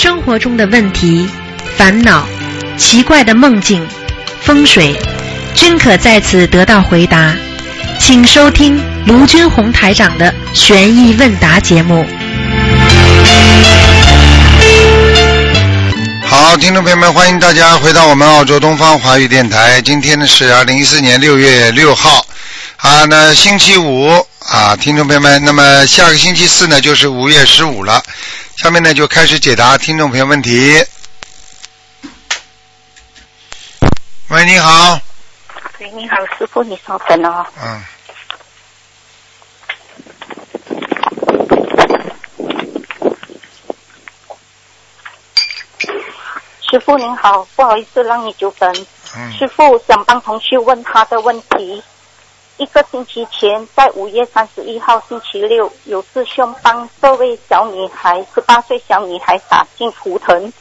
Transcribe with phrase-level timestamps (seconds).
[0.00, 1.28] 生活中的问题、
[1.76, 2.24] 烦恼、
[2.76, 3.84] 奇怪的梦境、
[4.40, 4.96] 风水，
[5.56, 7.34] 均可在此得到回答。
[7.98, 12.06] 请收听卢军红台长的悬疑问答节目。
[16.24, 19.82] 好，听众朋友们，欢迎大家回到我们澳洲东方华语电台。
[19.82, 22.24] 今天呢是二零一四年六月六号，
[22.76, 28.00] 啊，那星期五啊，听众朋友们，那么下个星期四呢就是五月十五了。
[28.58, 30.84] 下面呢就开始解答听众朋友问题。
[34.30, 35.00] 喂，你好，
[35.78, 37.46] 喂，你好，师傅，你稍等哦。
[37.62, 37.84] 嗯，
[46.68, 48.86] 师傅您好，不好意思让你久等。
[49.16, 51.80] 嗯，师傅想帮同学问他的问题。
[52.58, 60.52] 一个星期前，在五月三十一号星期六，有师兄帮这位小女孩，十八岁小女孩打进图腾。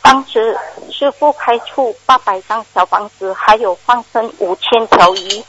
[0.00, 0.56] 当时
[0.92, 5.44] 师傅开出八百张小房子，还有放生五千条鱼。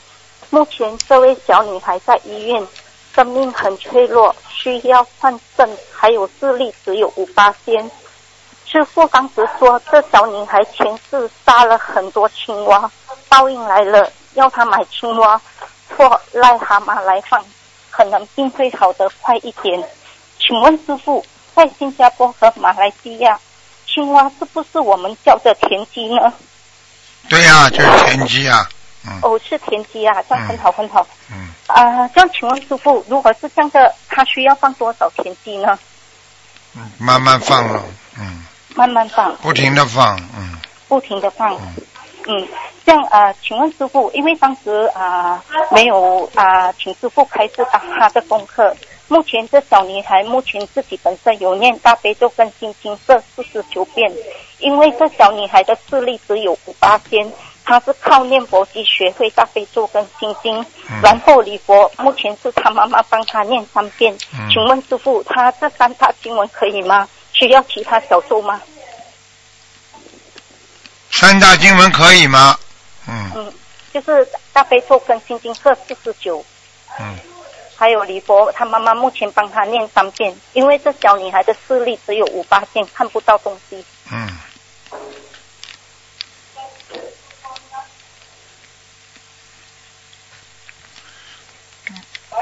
[0.50, 2.66] 目前这位小女孩在医院，
[3.14, 7.88] 生命很脆弱，需要换肾，还有视力只有五八仙。
[8.64, 12.90] 师傅当时说，这小女孩前世杀了很多青蛙，
[13.28, 15.40] 报应来了，要她买青蛙
[15.96, 17.42] 或癞蛤蟆来放，
[17.90, 19.82] 可能病会好得快一点。
[20.38, 23.38] 请问师傅，在新加坡和马来西亚，
[23.86, 26.32] 青蛙是不是我们叫的田鸡呢？
[27.28, 28.68] 对呀、就是田鸡啊，
[29.06, 31.06] 嗯哦，是田鸡啊，这样很好很好。
[31.32, 35.78] 嗯，啊、这样请问师傅，如果是这样的，它需要放多少田鸡呢？
[36.76, 37.82] 嗯慢慢放了，
[38.18, 39.34] 嗯，慢慢放。
[39.36, 40.58] 不停的放，嗯，
[40.88, 41.54] 不停的放。
[41.54, 41.74] 嗯，
[42.84, 48.74] 这样啊、呃请问师傅，因为当时啊、没有啊、请师傅开始打他的功课。
[49.08, 54.12] 目前这小女孩目前自己本身有念大悲咒跟心经这四十九遍，
[54.58, 57.32] 因为这小女孩的视力只有五八仙，
[57.64, 64.12] 她是靠念佛机学会大悲咒跟心经，嗯然后礼佛目前是她妈妈帮她念三遍。
[64.36, 67.08] 嗯请问师傅，她这三大经文可以吗？
[67.32, 68.60] 需要其他小咒吗？
[71.10, 72.58] 三大经文可以吗？
[73.08, 73.54] 嗯嗯，
[73.92, 76.44] 就是大悲咒跟心经各四十九，
[76.98, 77.18] 嗯，
[77.76, 83.84] 还有李博，他妈妈目前帮他念三遍，因为这小女孩的视力只有五八线，看不到东西。
[84.10, 84.38] 嗯。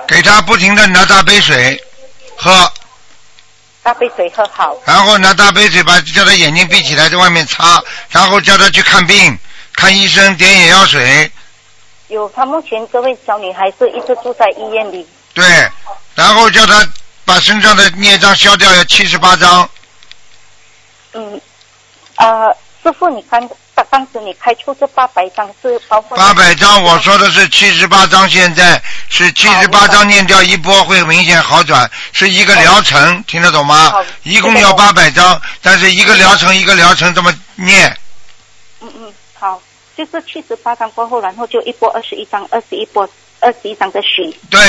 [0.06, 1.82] 给他不停的拿大杯水
[2.36, 2.70] 喝，
[3.84, 9.38] 大杯水喝好，然后拿大杯水把叫他眼睛闭起来，在外面擦，然后叫他去看病，
[9.74, 11.30] 看医生点眼药水，
[12.08, 15.44] 有他目前这位小女孩是一直住在医院里，对，
[16.14, 16.82] 然后叫他
[17.26, 19.68] 把身上的孽障消掉，要七十八张，
[21.12, 21.38] 嗯，
[22.16, 23.20] 呃，师傅，你
[23.74, 33.90] 刚当时你开出这八百张是包括八百张，我说的是七十八张，现在是七十八张念掉一波会明显好转，是一个疗程，听得懂吗？
[33.90, 34.04] 好？
[34.22, 37.96] 一共要八百张，但是一个疗程一个疗程这么念，
[38.80, 39.60] 嗯嗯，好，
[39.96, 43.08] 就是七十八张过后，然后就一波二十一张，二十一波
[43.40, 44.34] 二十一张的许。
[44.50, 44.60] 对，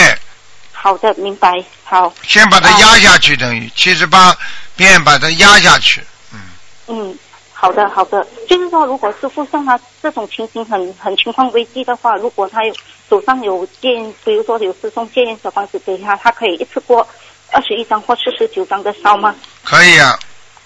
[0.71, 1.53] 好的，明白。
[1.83, 4.35] 好，先把它压下去，等于七十八
[4.75, 6.39] 遍把它压下去，嗯，
[6.87, 7.17] 嗯，
[7.57, 8.27] 好的，好的。
[8.47, 12.75] 就是说，如果师傅像他这种情形很很情况危机的话，如果他有
[13.09, 17.07] 手上有件，比如说有师兄借小房子给他，他可以一次过
[17.51, 19.33] 二十一张或四十九张的烧吗？
[19.63, 20.19] 可以啊，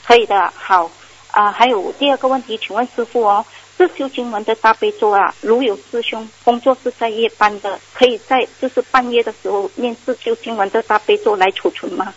[0.06, 0.90] 可以的，好。
[1.32, 3.46] 啊、还有第二个问题，请问师傅哦，
[3.78, 12.12] 自修经文的大悲咒啊，如有师兄工作是在夜班的，可以在就是半夜的时候念自修经文的大悲咒来储存吗？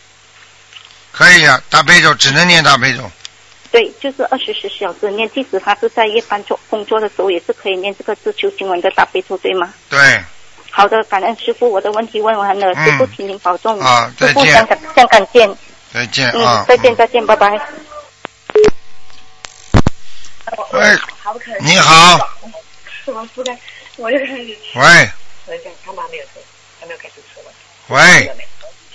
[1.10, 3.02] 可以啊，大悲咒只能念大悲咒，
[3.72, 9.72] 对，就是二十四小时念，即使他是在夜班做工作的时候，也是可以念这个自修经文的大悲咒，对吗？
[9.88, 9.98] 对，
[10.70, 13.80] 好的，感恩师傅，我的问题问完了，嗯师傅请您保重。
[13.80, 15.50] 啊再见香港香港见。
[15.92, 17.50] 再见嗯，啊，再见再见，拜拜。
[20.72, 22.18] 喂，好可你好，
[23.04, 23.58] 什么不该？
[23.96, 25.10] 我就开始吃，喂
[25.46, 26.30] 我就讲他妈没有吃，
[26.78, 27.54] 还没有开始吃完。
[27.88, 28.30] 喂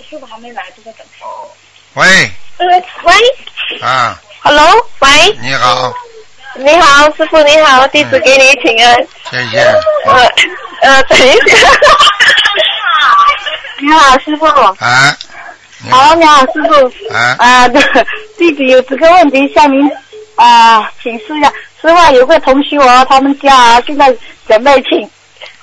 [0.08, 1.26] 师傅还没来，就在等他。
[1.26, 1.50] 哦。
[1.94, 5.08] 喂呃，喂啊，，Hello，喂，
[5.42, 5.92] 你好，
[6.54, 8.96] 你好，师傅你好，弟子给你请安。
[9.30, 9.58] 谢谢，
[10.06, 10.24] 呃
[10.82, 11.56] 呃，等一下。
[13.80, 14.44] 你好，师傅。
[14.46, 14.74] 啊，
[15.90, 17.14] 好，你好，师傅。
[17.14, 17.80] 啊，啊，对，
[18.38, 19.90] 弟子有几个问题向您
[20.36, 21.52] 啊请示一下。
[21.80, 24.12] 师傅有个同学哦，他们家啊现在
[24.48, 25.08] 准备请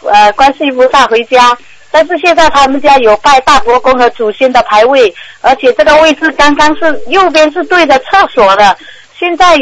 [0.10, 1.58] 呃观世音菩萨回家，
[1.96, 8.78] 但是现在他们家有拜大伯公和祖先的牌位，而且这个位置刚刚是右边是对着厕所的。
[9.18, 9.58] 现在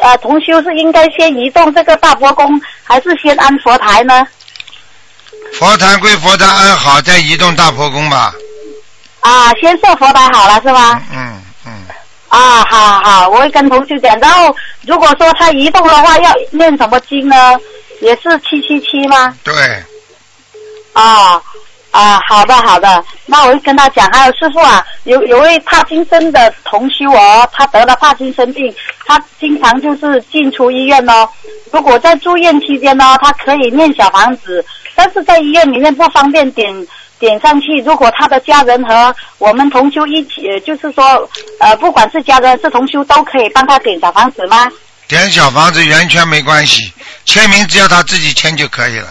[0.00, 4.26] 呃，同修是应该先移动这个大伯公，还是先安佛台呢？
[5.52, 8.32] 佛坛归佛坛安好，再移动大婆宫吧。
[9.20, 11.02] 啊，先设佛台好了是吧？
[11.12, 11.72] 嗯嗯，
[12.28, 14.18] 啊，好好，我会跟同修讲。
[14.18, 14.56] 然后
[14.86, 17.60] 如果说他移动的话，要念什么经呢？
[18.00, 19.36] 也是七七七吗？
[19.44, 19.54] 对，
[20.94, 21.38] 啊
[21.96, 24.06] 啊，好的好的，那我就跟他讲。
[24.12, 28.74] 还有师傅啊，有有位帕金森的同修哦，他得了帕金森病，
[29.06, 31.26] 他经常就是进出医院哦。
[31.72, 34.62] 如果在住院期间呢，他可以念小房子，
[34.94, 36.86] 但是在医院里面不方便点
[37.18, 37.78] 点上去。
[37.78, 41.26] 如果他的家人和我们同修一起，就是说
[41.60, 44.70] 呃，不管是家人是同修，都可以帮他点小房子吗？
[45.08, 46.92] 点小房子圆圈没关系，
[47.24, 49.08] 签名只要他自己签就可以了。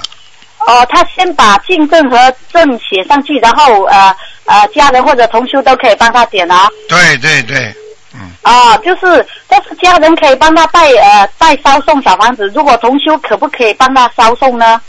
[0.65, 2.17] 哦，他先把进证和
[2.51, 4.15] 证写上去，然后呃
[4.45, 6.67] 呃，家人或者同修都可以帮他点啊。
[6.89, 7.73] 对对对，
[8.13, 14.81] 嗯，啊，就是，但是家人可以帮他带呃带烧送小房子，如果同修可不可以帮他烧送呢？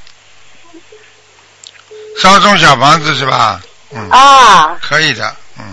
[2.18, 3.60] 烧送小房子是吧？
[3.94, 5.64] 嗯，啊，可以的，嗯，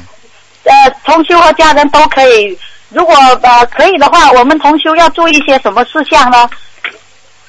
[0.64, 2.58] 呃，同修和家人都可以。
[2.90, 6.48] 如果呃可以的话，我们同修要注意些什么事项呢？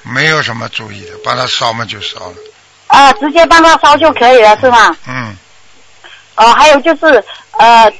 [0.04, 2.34] 没有什么注意的，把它烧嘛就烧了。
[2.86, 4.96] 啊，直接帮他烧就可以了，是吗？
[5.08, 5.34] 嗯，
[6.36, 7.06] 哦，还有就是
[7.58, 7.90] 呃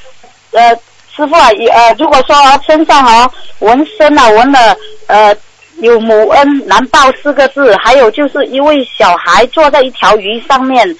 [0.53, 0.71] 呃，
[1.17, 2.37] 师傅啊，也呃，如果说
[2.67, 4.77] 身上哦纹身啊纹了
[5.09, 5.35] 呃
[5.79, 10.97] 有母恩难报四个字，还有就是一位小孩坐在一条鱼上面，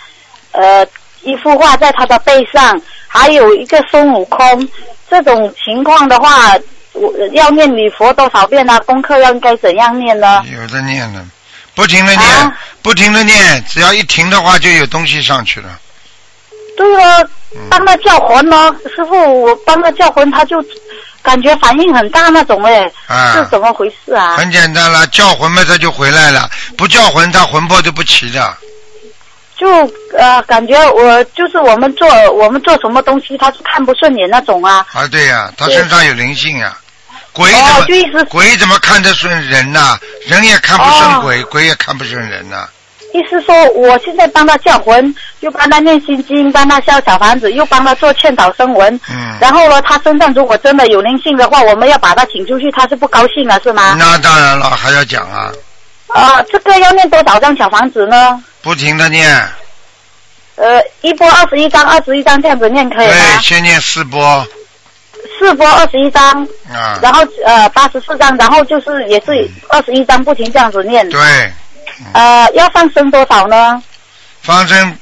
[0.53, 0.85] 呃，
[1.23, 4.69] 一幅画在他的背上，还有一个孙悟空，
[5.09, 6.59] 这种情况的话，
[6.95, 8.81] 我要念礼佛多少遍呢？
[8.87, 10.43] 功课要应该怎样念呢？
[10.53, 11.27] 有的念呢，
[11.75, 15.79] 不停的念，啊不停的念，只要一停的话就有东西上去了。
[16.77, 17.21] 对了，
[17.55, 20.65] 嗯帮他叫魂呢，师傅，我帮他叫魂，他就
[21.23, 24.37] 感觉反应很大那种哎，啊是怎么回事啊？
[24.37, 28.57] 很简单了，叫魂嘛他就回来了，不叫魂他魂魄就不齐的。
[29.57, 29.69] 就
[30.19, 34.85] 呃，感觉我就是我们做我们做什么东西，他是看不顺眼那种啊。
[34.93, 36.77] 啊，对呀、他身上有灵性呀、
[37.35, 42.69] 鬼怎哦，么、鬼怎么看得顺人呐、人也看不顺鬼，鬼也看不顺人呐、
[43.13, 48.95] 意思说，我现在帮他叫魂，又帮他念心经，帮他烧小房子，又帮他做劝导声闻。
[49.11, 53.97] 嗯，然后呢，他身上如果真的有灵性的话，我们要把他请出去，他是不高兴了，是吗？
[53.99, 55.53] 那当然了，还要讲啊，
[56.07, 58.41] 啊，这个要念多少张小房子呢？
[58.63, 59.29] 不停的念，
[60.57, 64.47] 呃，一波二十一张，二十一张这样子念可以对，先念四波
[65.45, 66.43] 四波二十一张，
[66.73, 71.07] 啊，然后呃八十四张，然后就是也是二十一张，不停这样子念。
[71.11, 71.21] 对，
[72.15, 73.83] 呃，要放生多少呢？
[74.41, 74.99] 放生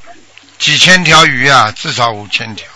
[0.59, 2.67] 几千条鱼啊，至少五千条。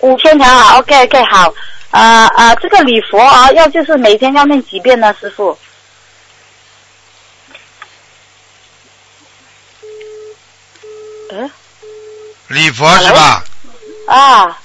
[0.00, 1.54] 五千条啊，OK OK 好。
[1.90, 5.56] 啊、啊、这个礼佛啊，要就是每天要念几遍呢，师傅？
[11.32, 11.50] 嗯
[12.48, 13.44] 礼佛是吧？
[14.08, 14.58] 啊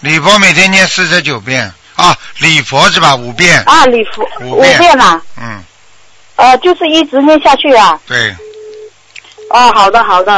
[0.00, 1.70] 礼佛每天念四十九遍。
[1.96, 3.14] 啊，礼佛是吧？
[3.14, 5.62] 五遍，啊，礼佛五五遍遍啊，嗯，
[6.36, 8.00] 呃，就是一直念下去啊。
[8.06, 8.34] 对，
[9.50, 10.32] 哦，好的好的。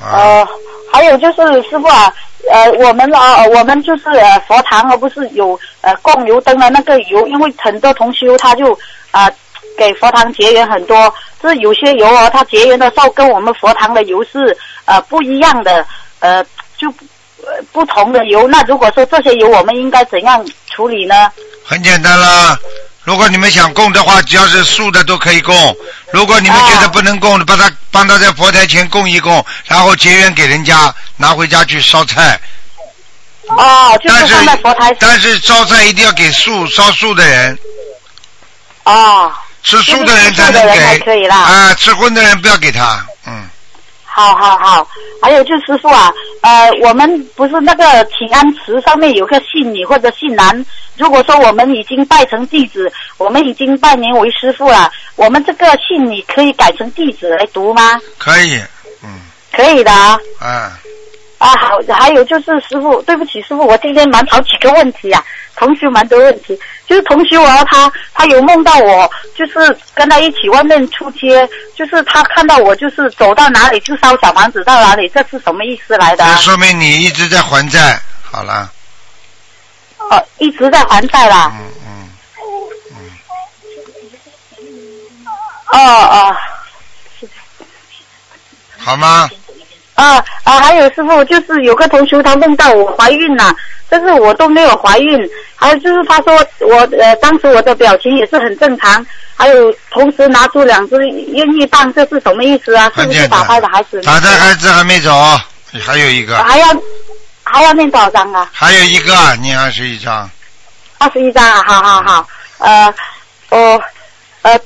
[0.00, 0.48] 啊，呃，
[0.92, 2.14] 还有就是师傅啊，
[2.52, 8.78] 呃，我们啊、我们就是呃佛堂而不是有呃供油灯的那个油，因为很多同修他就
[9.10, 9.28] 啊、
[9.76, 15.84] 给佛堂结缘很多，就是有些油啊，它结缘的时候跟我们佛堂的油是呃不一样的，
[16.20, 16.44] 呃
[16.78, 16.94] 就呃
[17.72, 18.46] 不同的油。
[18.48, 20.44] 那如果说这些油，我们应该怎样
[20.74, 21.30] 处理呢？
[21.64, 22.58] 很简单啦。
[23.04, 25.76] 如果你们想供的话，只要是素的都可以供。
[26.12, 32.38] 如果你们觉得不能供，把它帮他在佛台前供一供，然后结缘给人家，拿回家去烧菜。
[33.48, 37.58] 哦，就但是是放在佛台但是烧菜一定要给素烧素的人，
[38.84, 39.32] 哦。
[39.62, 40.98] 吃素的人才能给。
[41.00, 43.04] 可以啦啊，吃荤的人不要给他。
[44.16, 44.88] 嗯，好好好，
[45.22, 46.12] 还有就是师傅啊，
[46.42, 58.00] 呃，我们不是那个请安词上面有个姓女或者姓男，如果说我们已经拜成弟子，我们已经拜您为师傅了，我们这个姓女可以改成弟子来读吗？
[58.18, 58.60] 可以。
[59.02, 59.20] 嗯，
[59.52, 60.18] 可以的啊。
[60.40, 60.78] 啊，
[61.40, 65.24] 啊，好，还有就是师傅，对不起师傅，我今天蛮好几个问题啊，
[65.56, 77.98] 同学蛮多问题，就是同学啊，他他有梦到我，就是跟他一起外面出街，就是他看到我就是走到哪里就烧小房子到哪里，这是什么意思来的、说明你一直在还债。
[78.22, 78.70] 好了，
[80.10, 81.50] 哦，一直在还债啦。
[81.56, 82.10] 嗯嗯，
[85.72, 86.36] 哦哦
[88.76, 89.28] 好吗？
[90.00, 93.54] 哦啊啊，还有师傅，就是有个同学他梦到我怀孕了，
[93.88, 95.30] 但是我都没有怀孕。
[95.54, 99.04] 还有就是他说我呃，当时我的表情也是很正常。
[99.36, 102.92] 还有同时拿出两只孕育棒，这是什么意思啊？
[102.94, 103.98] 是不是打胎的孩子？
[104.02, 105.10] 打胎孩子还没走，
[105.86, 106.36] 还有一个。
[106.42, 106.66] 还要
[107.42, 108.50] 还要念多少张啊？
[108.52, 110.28] 还有一个，念二十一张。
[110.98, 112.28] 二十一张啊，好好好，
[112.58, 112.94] 呃，
[113.48, 113.82] 我，
[114.42, 114.60] 呃，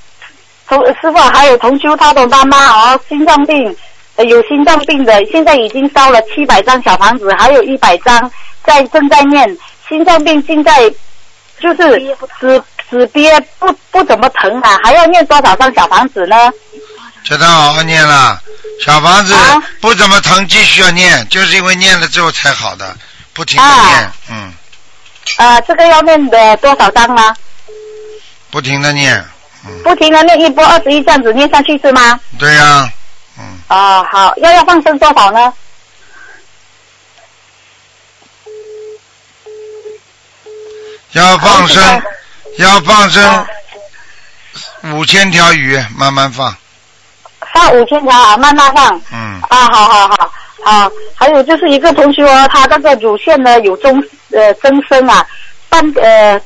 [0.69, 3.77] 同师傅还有同修他的妈妈哦，心脏病。
[4.19, 8.31] 有心脏病的，现在已经烧了七百张小房子，还有一百张
[8.65, 9.57] 在正在念。
[9.89, 10.89] 心脏病现在
[11.61, 16.37] 就是只只憋不不怎么疼啊，还要念多少张小房子呢？
[17.25, 18.41] 叫他好好念了，
[18.85, 19.35] 小房子
[19.81, 22.97] 不怎么疼，继续要念，就是因为念了之后才好的，
[23.33, 24.53] 不停的念，嗯。
[25.39, 27.35] 啊，这个要念的多少张呢？
[28.51, 29.25] 不停的念。
[29.83, 32.21] 不停的念一波二十一这样子念下去是吗？
[32.39, 32.89] 对呀。
[33.39, 35.53] 嗯啊好，要要放生多少呢？
[41.13, 42.03] 要放生，
[42.59, 43.47] 要放生
[44.95, 46.55] 五千条鱼，慢慢放。
[47.53, 49.01] 放五千条啊，慢慢放。
[49.13, 49.41] 嗯。
[49.49, 50.31] 啊，好好好，
[50.65, 55.27] 好，还有就是一个同学，他那个乳腺呢有增呃增生啊，
[55.69, 56.41] 半呃，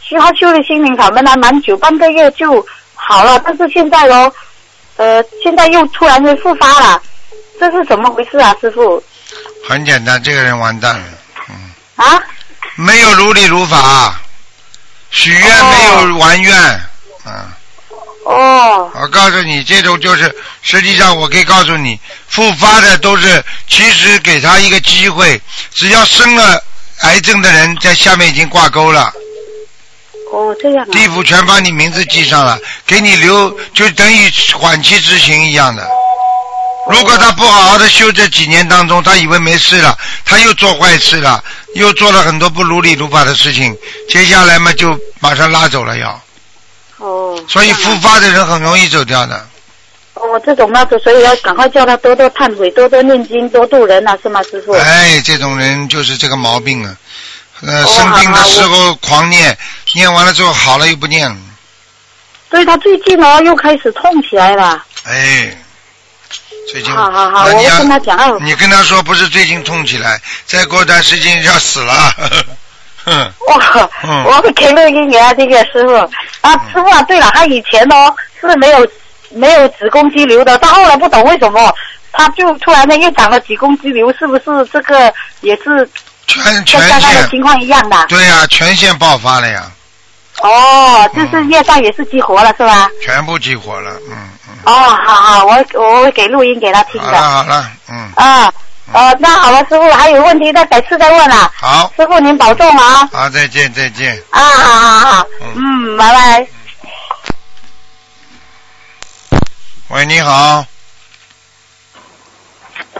[0.00, 2.64] 需要修的心灵法门还蛮久，半个月就
[2.94, 4.32] 好了，但是现在哦。
[4.96, 7.02] 呃，现在又突然间复发了，
[7.58, 9.02] 这是怎么回事啊，师傅？
[9.68, 11.06] 很简单，这个人完蛋了，
[11.48, 11.54] 嗯。
[11.96, 12.22] 啊？
[12.76, 14.20] 没有如理如法，
[15.10, 16.54] 许愿没有完愿，
[17.26, 17.32] 嗯。
[18.24, 18.90] 哦。
[18.94, 21.98] 我告诉你，这种就是，实际上我可以告诉你，
[22.28, 25.40] 复发的都是，其实给他一个机会，
[25.72, 26.62] 只要生了
[27.00, 29.12] 癌症的人在下面已经挂钩了。
[30.34, 30.90] 哦，这样啊！
[30.90, 35.88] 地府全把你名字记上了，给你留，就等于缓期执行一样的。
[36.90, 41.42] 如果他不好好的修这几年当中，他以为没事了，他又做坏事了，
[41.76, 43.74] 又做了很多不如理如法的事情，
[44.08, 46.20] 接下来嘛就马上拉走了要。
[46.98, 47.42] 哦。
[47.48, 49.48] 所以复发的人很容易走掉的。
[50.14, 54.72] 哦，这种嘛，所以要赶快叫他多多忏悔，多多念经，多度人啊，是吗，师傅？
[54.72, 56.94] 哎，这种人就是这个毛病啊。
[57.66, 59.56] 呃，生病的时候狂念，
[59.94, 61.36] 念完了之后好了又不念了。
[62.50, 64.84] 所以他最近哦又开始痛起来了。
[65.04, 65.56] 哎，
[66.70, 66.94] 最近。
[66.94, 68.44] 好好好，我跟他讲。
[68.44, 71.94] 你跟他说不是最近痛起来，再过段时间要死了。
[73.04, 73.32] 哼。
[73.48, 73.90] 哇，
[74.26, 75.94] 我会给录音给他听，师傅。
[76.42, 78.88] 啊，师傅啊，对了，他以前哦是没有
[79.30, 81.74] 没有子宫肌瘤的，到后来不懂为什么
[82.12, 85.88] 他就突然间又长了子宫肌瘤，是不是这个也是？
[86.26, 89.70] 全全线情况一样的，对呀，全线爆发了呀。
[90.40, 92.88] 哦，就是业障也是激活了，是吧？
[93.02, 94.54] 全部激活了，嗯嗯。
[94.64, 94.72] 哦，
[95.06, 97.06] 好好，我我会给录音给他听的。
[97.06, 98.12] 好了好了，嗯。
[98.16, 98.52] 啊，
[98.92, 101.52] 呃，那好了，师傅还有问题，再改次再问了。
[101.56, 101.92] 好。
[101.96, 103.08] 师傅您保重啊。
[103.12, 104.20] 好，再见再见。
[104.30, 106.46] 啊，好好好，嗯，拜拜。
[109.88, 110.64] 喂，你好。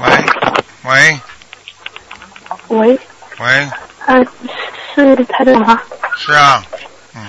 [0.01, 0.25] 喂
[0.85, 1.21] 喂。
[2.69, 2.99] 喂。
[3.39, 3.69] 喂，
[4.07, 4.25] 呃，
[4.95, 5.81] 是台长吗？
[6.17, 6.63] 是啊，
[7.17, 7.23] 嗯。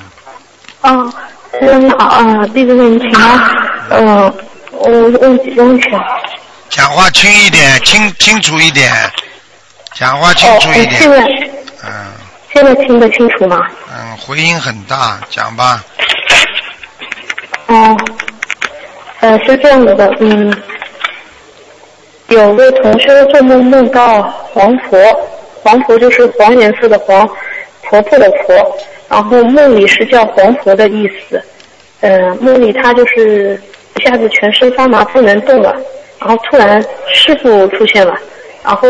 [0.82, 1.14] 哦，
[1.52, 3.40] 台长你好啊，弟子给您请安。
[3.90, 4.34] 嗯，
[4.72, 6.04] 我问几个问题啊。
[6.70, 8.92] 讲话轻一点，清清楚一点，
[9.96, 11.02] 讲话清楚一点。
[11.02, 11.20] 现在。
[11.84, 11.90] 嗯。
[12.54, 13.60] 现在听得清楚吗？
[13.92, 15.84] 嗯，回音很大，讲吧。
[17.68, 17.98] 哦，
[19.22, 20.56] 呃，是这样子的，嗯，
[22.28, 24.98] 有位同学做梦梦到黄佛。
[25.66, 27.28] 黄婆就是黄颜色的黄，
[27.82, 28.78] 婆婆的婆，
[29.10, 31.42] 然后梦里是叫黄婆的意思。
[32.02, 33.60] 呃，梦里他就是
[33.96, 35.76] 一下子全身发麻不能动了，
[36.20, 36.80] 然后突然
[37.12, 38.16] 师傅出现了，
[38.64, 38.88] 然后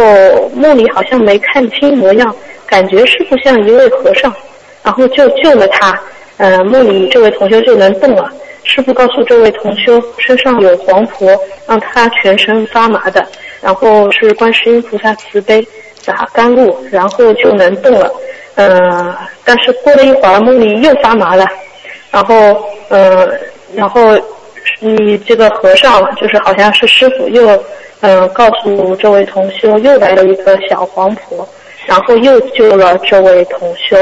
[0.54, 2.36] 梦里好像没看清模样，
[2.68, 4.34] 感觉师傅像一位和尚，
[4.84, 5.98] 然后就救了他。
[6.36, 8.30] 呃，梦里这位同修就能动了。
[8.66, 11.34] 师傅告诉这位同修身上有黄婆，
[11.66, 13.26] 让他全身发麻的，
[13.62, 15.66] 然后是观世音菩萨慈悲。
[16.06, 18.12] 打甘露，然后就能动了。
[18.56, 21.46] 嗯，但是过了一会儿，梦里又发麻了。
[22.12, 22.36] 然后，
[22.90, 23.40] 嗯，
[23.74, 24.18] 然后
[24.80, 27.62] 你这个和尚就是好像是师傅，又
[28.00, 31.46] 嗯告诉这位同修，又来了一个小黄婆，
[31.86, 33.98] 然后又救了这位同修。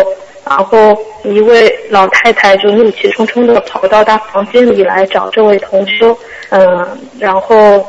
[0.46, 6.16] 然后一位老太太就怒气冲冲的跑到他房间里来找这位同修。
[6.50, 6.86] 嗯，
[7.18, 7.84] 然后。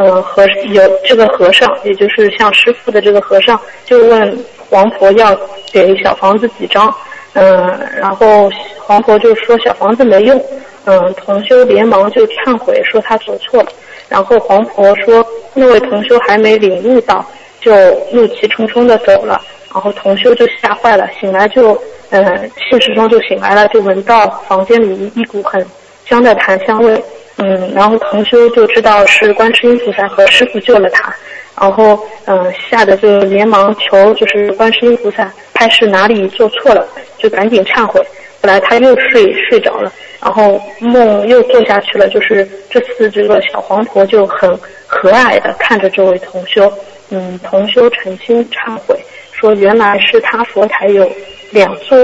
[0.00, 5.36] 嗯，和有这个和尚，也就是像师傅的这个和尚，就问黄婆要
[5.72, 6.94] 给小房子几张。
[7.32, 10.40] 嗯，然后黄婆就说小房子没用。
[10.84, 13.68] 嗯，同修连忙就忏悔说他走错了。
[14.08, 17.24] 然后黄婆说那位同修还没领悟到，
[17.60, 17.72] 就
[18.12, 19.40] 怒气冲冲的走了。
[19.74, 21.72] 然后同修就吓坏了，醒来就
[22.10, 25.66] 嗯、呃，现实中就醒来了，就闻到房间里一股很
[26.06, 27.02] 香的檀香味。
[27.38, 31.14] 嗯，然后同修就知道是观世音菩萨和师傅救了他，
[31.60, 38.00] 然后嗯吓得就连忙求就是观世音菩萨拍是哪里做错了，就赶紧忏悔。
[38.40, 44.50] 后来他又睡睡着了，然后梦又做下去了，就是这次这个小黄婆就很
[44.86, 46.72] 和蔼的看着这位同修，
[47.10, 48.96] 嗯，同修诚心忏悔，
[49.32, 51.08] 说原来是他佛台有
[51.50, 51.98] 两座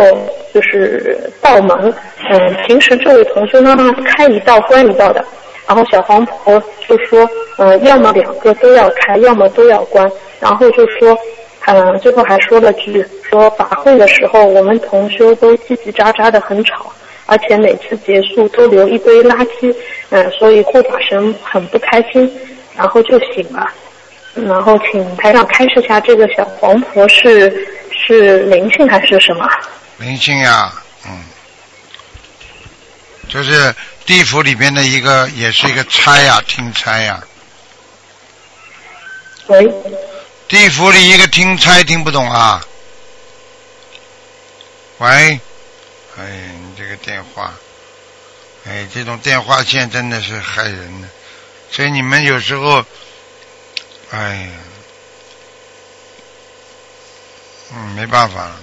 [0.52, 1.94] 就是道门，
[2.30, 5.24] 嗯，平时这位同修呢开一道关一道的，
[5.66, 10.10] 然后小黄婆就说，嗯，要么两个都要开，要么都要关，
[10.40, 11.16] 然后就说。
[11.66, 16.92] 嗯，最后还说了句，说法会的时候我们同修都叽叽喳喳的很吵，
[17.24, 19.74] 而且每次结束都留一堆垃圾，
[20.10, 22.30] 嗯，所以护法神很不开心，
[22.76, 23.66] 然后就醒了。
[24.34, 27.66] 然后请台上开示下，这个小黄婆是
[28.06, 29.48] 是灵性还是什么？
[29.98, 30.72] 灵性呀，
[31.06, 31.24] 嗯，
[33.28, 37.22] 就是地府里边的一个，也是一个差呀，听差呀。
[39.46, 39.72] 喂。
[40.46, 42.62] 地府里一个听差听不懂啊？
[44.98, 45.40] 喂，
[46.18, 47.52] 哎，你这个电话，
[48.66, 51.08] 哎，这种电话线真的是害人的，
[51.70, 52.84] 所以你们有时候，
[54.10, 54.50] 哎呀，
[57.76, 58.56] 嗯，没办法了，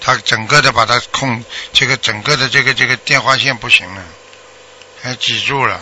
[0.00, 4.02] 他整个的把它控，这个整个的这个这个电话线不行了，
[5.02, 5.80] 还挤住了。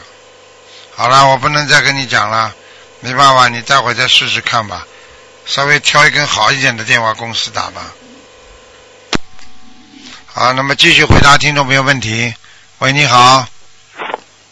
[0.95, 2.53] 好了，我不能再跟你讲了，
[3.01, 4.87] 没办法，你待会再试试看吧。
[5.47, 7.93] 稍微挑一根好一点的电话公司打吧。
[10.27, 12.35] 好，那么继续回答听众朋友问题。
[12.79, 13.47] 喂，你好。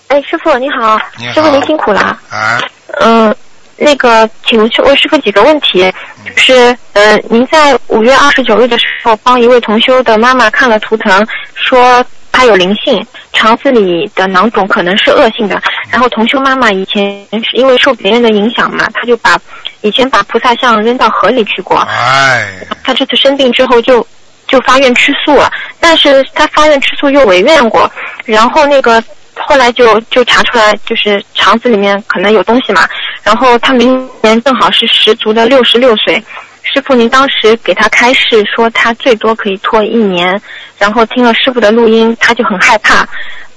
[0.08, 0.98] 哎，师傅你好。
[1.16, 1.34] 你好。
[1.34, 2.18] 师傅您辛苦了。
[2.30, 2.60] 啊。
[3.00, 3.36] 嗯，
[3.76, 5.92] 那个，请问师傅几个问题，
[6.24, 15.60] 就是呃，您在五月二十九日的时候帮一位同修的妈妈看了图腾，说她有灵性，肠子里的囊肿可能是恶性的。
[15.90, 19.38] 然后同修妈妈以前是因为受别人的影响嘛，她就把。
[19.82, 22.48] 以前把菩萨像扔到河里去过，哎，
[22.82, 24.04] 她这次生病之后就
[24.48, 27.88] 就发愿吃素了，但是她发愿吃素又违愿过，
[28.24, 29.00] 然后那个
[29.36, 32.88] 后来就就查出来就是肠子里面可能有东西嘛，
[33.22, 36.22] 然后他明年正好是十足的六十六岁，
[36.62, 40.40] 师傅您当时给他开示说他最多可以拖一年，
[40.78, 43.06] 然后听了师傅的录音他就很害怕。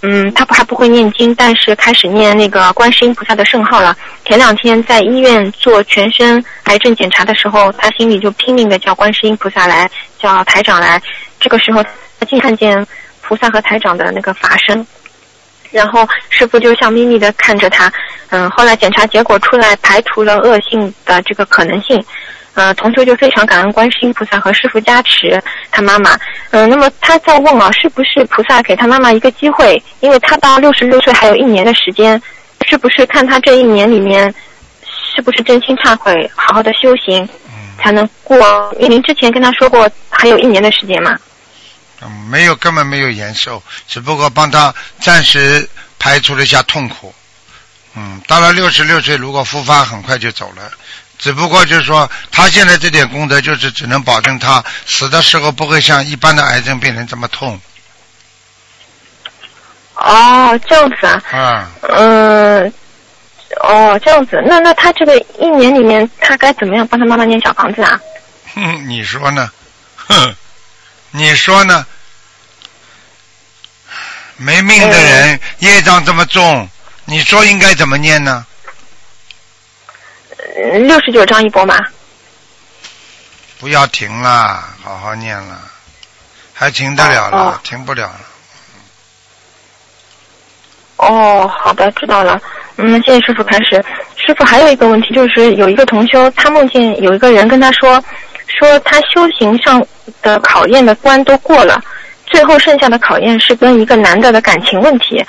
[0.01, 3.93] 嗯，他不还不会念经，但是开始念那个观世音菩萨的圣号了。
[4.23, 11.01] 前两天在医院做全身癌症检查的时候，他心里就拼命的叫观世音菩萨来，叫台长来。
[11.37, 12.87] 这个时候，他竟看见
[13.19, 14.87] 菩萨和台长的那个法身，
[15.71, 17.91] 然后师傅就笑眯眯的看着他。
[18.29, 22.03] 嗯，后来检查结果出来，排除了恶性的这个可能性。
[22.55, 26.17] 呃，同修就非常感恩观世音菩萨和师傅加持他妈妈。
[26.49, 29.81] 嗯，那么他在问啊，是不是菩萨给他妈妈一个机会？
[30.01, 32.21] 因为他到六十六岁还有一年的时间，
[32.67, 34.33] 是不是看他这一年里面
[34.83, 37.27] 是不是真心忏悔，好好的修行，
[37.77, 38.37] 才能过？
[38.77, 41.17] 因为您之前跟他说过还有一年的时间嘛。
[42.01, 47.13] 嗯，没有，根本没有延寿，只不过帮他暂时排除了一下痛苦。
[47.95, 50.71] 嗯，到了六十六岁，如果复发，很快就走了。
[51.17, 57.59] 只不过就是说，他现在这点功德，就是只能保证他死的时候不会像一般的癌症病人这么痛。
[59.95, 61.21] 哦，这样子啊。
[61.81, 62.63] 嗯。
[62.63, 62.73] 嗯。
[63.61, 67.99] 哦，这样子，那那他这个一年里面，他该怎么样帮他妈妈念小房子啊？
[68.53, 69.51] 哼，你说呢？
[69.97, 70.35] 哼，
[71.11, 71.85] 你说呢？
[74.37, 76.69] 没命的人，业障这么重，
[77.03, 78.45] 你说应该怎么念呢？
[80.85, 81.77] 六十九章一波嘛，
[83.59, 85.59] 不要停了，好好念了，
[86.53, 88.21] 还停得了了，停不了了。
[90.97, 92.39] 哦，好的，知道了。
[92.77, 93.83] 嗯，谢谢师傅开始。
[94.15, 98.01] 师傅还有一个问题，就是有一个同修，他梦见有一个人跟他说，
[98.57, 99.85] 说他修行上
[100.21, 101.81] 的考验的关都过了，
[102.25, 105.23] 最后剩下的考验是跟一个男的的感情问题。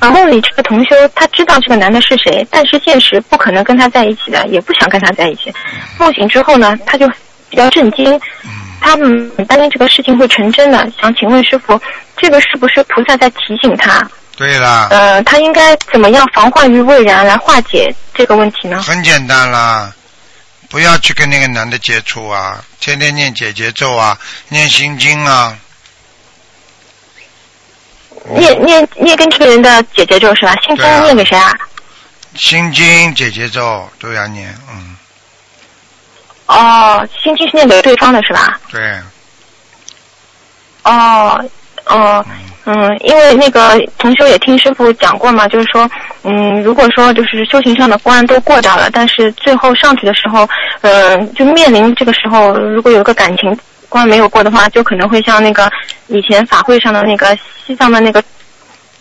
[0.00, 5.52] 啊，梦里这个同修他知道这个男的是谁，但是现实不可能跟他在一起的，也不想跟他在一起。
[5.98, 7.08] 梦醒之后呢，他就
[7.48, 8.20] 比较震惊，
[8.80, 10.86] 他很担心这个事情会成真的。
[11.00, 11.80] 想请问师傅，
[12.18, 14.06] 这个是不是菩萨在提醒他？
[14.36, 14.88] 对了。
[14.90, 18.82] 呃，他应该怎么样防患于未然来化解这个问题呢？
[18.82, 19.90] 很简单啦，
[20.74, 25.56] 不要去跟那个男的接触啊，天天念姐姐咒啊，念心经啊。
[28.30, 30.52] 念念念跟这个人的姐姐咒是吧？
[30.66, 31.52] 心经念给谁啊？
[32.34, 34.96] 心经、姐姐咒都要念，嗯，
[36.46, 38.58] 哦，心经是念给对方的是吧？
[38.68, 39.00] 对，
[40.82, 41.40] 哦，
[41.84, 42.26] 哦，
[42.66, 45.90] 嗯，因为那个同修也听师傅讲过嘛，就是说，
[46.22, 50.48] 嗯，如果说就是修行上的关都过掉了，但是最后上去的时候，
[50.80, 53.54] 呃、就面临这个时候，如果有一个感情
[53.88, 55.70] 关没有过的话，就可能会像那个
[56.06, 58.22] 以前法会上的那个西藏的那个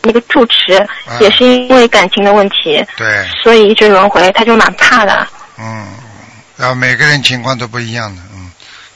[0.02, 5.26] 那个住持，啊也是因为感情的问题，对，所以一直轮回，他就蛮怕的。
[5.58, 5.88] 嗯，
[6.58, 8.52] 然后每个人情况都不一样的，嗯，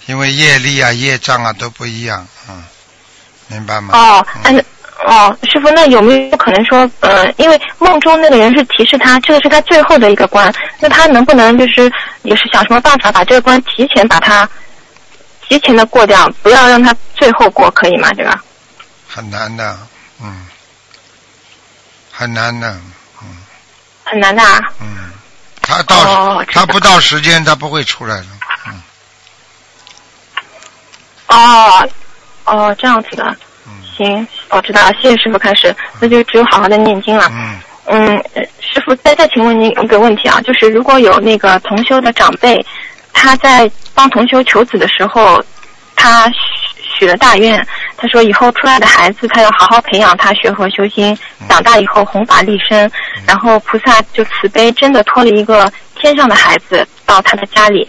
[0.08, 2.62] 因为业力啊、业障啊都不一样，嗯，
[3.48, 3.98] 明白吗？
[3.98, 4.66] 哦，嗯
[5.06, 11.92] 哦，师傅，那有没有可能说，呃，因为梦中那个人是提示他，这个是他最后的一个关，那他能不能就是
[12.24, 14.50] 也是想什么办法把这个关提前把它
[15.48, 18.12] 提前的过掉，不要让他最后过，可以吗？
[18.14, 18.40] 这个？
[19.08, 19.78] 很难的，
[20.22, 20.48] 嗯，
[22.12, 22.70] 很难的，
[23.22, 23.38] 嗯
[24.04, 24.60] 很难的啊。
[24.82, 25.12] 嗯，
[25.62, 28.26] 他到、他不到时间，他不会出来的，
[28.68, 28.82] 嗯
[31.28, 31.90] 哦，
[32.48, 33.24] 哦，这样子的。
[33.68, 37.28] 嗯行，我知道了，谢谢师傅开始，那就只有好好的念经了。
[37.32, 42.64] 嗯，嗯，呃师傅，再再请问您一个问题啊，就是如果有那个同修的长辈，
[43.12, 45.44] 他在帮同修求子的时候，
[45.96, 46.36] 他许
[47.00, 47.66] 许了大愿，
[47.98, 51.18] 他说以后出来的孩子，他要好好培养他学佛修心，
[51.50, 52.90] 长大以后弘法利身，
[53.26, 57.88] 然后菩萨就慈悲，真的托了一个天上的孩子到他的家里。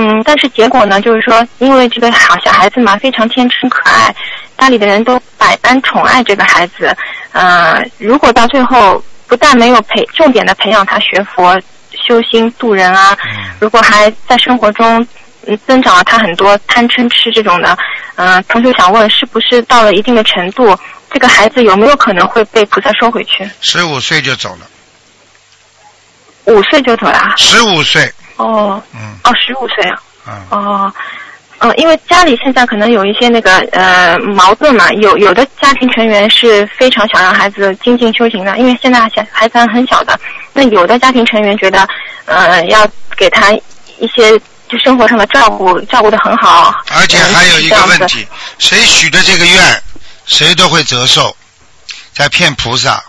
[0.00, 4.14] 嗯，但是结果呢，就是说，因为这个好小孩子嘛，非常天真可爱，
[4.56, 6.96] 家里的人都百般宠爱这个孩子。
[7.32, 11.60] 呃，如果到最后不但没有培重点的培养他学佛、
[12.06, 13.18] 修心、度人啊，
[13.58, 15.04] 如果还在生活中
[15.46, 17.76] 嗯增长了他很多贪嗔痴这种的，
[18.14, 20.78] 嗯、同学想问，是不是到了一定的程度，
[21.10, 23.50] 这个孩子有没有可能会被菩萨收回去？
[23.60, 24.68] 十五岁就走了，
[26.44, 27.34] 五岁就走了啊？
[27.36, 29.14] 十五岁，哦嗯。
[29.24, 30.00] 哦，十五岁啊？
[30.26, 30.92] 嗯，哦，
[31.58, 40.18] 嗯，因为家里现在可能有一些那个呃矛盾嘛，有有的家庭成员是非常想让孩子精进修行的，因为现在小孩子还很小的，
[40.52, 41.86] 那有的家庭成员觉得
[42.26, 48.26] 呃要给他一些就生活上的照顾，照顾的很好，而且嗯还有一个问题，
[48.58, 49.82] 谁许的这个愿，
[50.26, 51.34] 谁都会折寿，
[52.12, 53.02] 在骗菩萨，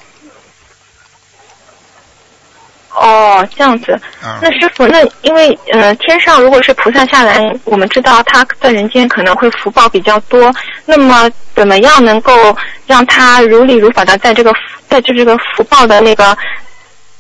[2.99, 3.99] 哦，这样子。
[4.23, 10.53] 嗯那师傅，那因为呃，天上如果是菩萨下来，我们知道他在人间可能会福报比较多。
[10.85, 14.53] 那么怎么样能够让他如理如法的在这个
[14.89, 16.37] 在这这个福报的那个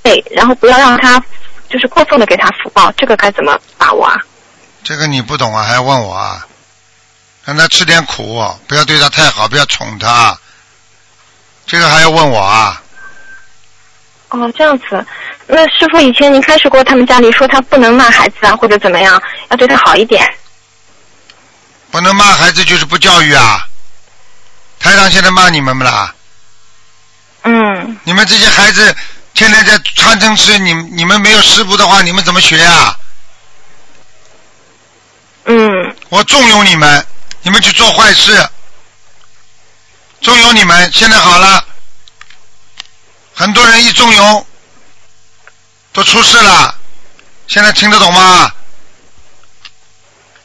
[0.03, 1.21] 对，然后不要让他
[1.69, 4.15] 就是过分的给他福报，这个该怎么把握啊？
[4.83, 6.45] 这个你不懂啊，还要问我啊？
[7.45, 10.37] 让他吃点苦，不要对他太好，不要宠他。
[11.65, 12.81] 这个还要问我啊？
[14.29, 15.05] 哦，这样子。
[15.47, 20.27] 那师傅以前您开始过他们家里说他不能骂孩子啊，或者怎么样，要对他好一点。
[21.91, 23.65] 不能骂孩子就是不教育啊！
[24.79, 26.13] 台长现在骂你们不啦？
[27.43, 28.95] 嗯，你们这些孩子
[29.33, 32.95] 天天在贪嗔痴，你你们没有师傅的话，你们怎么学啊？
[35.45, 37.03] 嗯，我纵容你们，
[37.41, 38.47] 你们去做坏事，
[40.21, 40.91] 纵容你们。
[40.93, 41.65] 现在好了，
[43.39, 44.45] 很多人一纵容，
[45.93, 46.75] 都出事了。
[47.47, 48.51] 现在听得懂吗？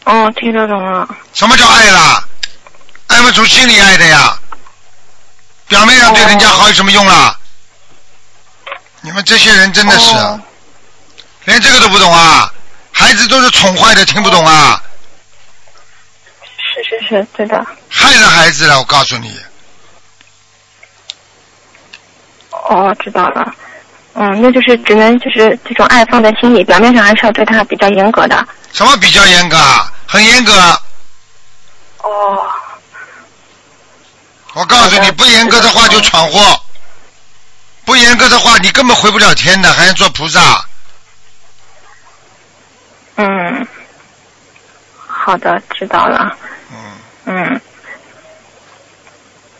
[0.04, 1.08] 哦，听得懂了。
[1.32, 2.22] 什么叫爱啦？
[3.08, 4.38] 爱不从心里爱的呀，
[5.66, 7.36] 表面上对人家好有什么用啦？
[9.00, 10.40] 你们这些人真的是，哦
[11.46, 12.48] 连这个都不懂啊！
[12.92, 14.80] 孩子都是宠坏的，听不懂啊！
[16.56, 17.66] 是是是，对的。
[17.88, 19.36] 害了孩子了，我告诉你。
[22.64, 23.54] 哦，知道了。
[24.14, 28.46] 嗯，那就是只能就是这种爱放在心里，表面上还是要对他比较严格的。
[28.72, 29.92] 什么比较严格啊？
[30.06, 30.52] 很严格。
[31.98, 32.48] 哦。
[34.54, 36.60] 我告诉你，不严格的话就闯祸，
[37.84, 40.64] 不严格的话你根本回不了天的，还能做菩萨。
[43.16, 43.66] 嗯。
[45.06, 46.36] 好的，知道了。
[46.70, 46.76] 嗯，
[47.24, 47.60] 嗯。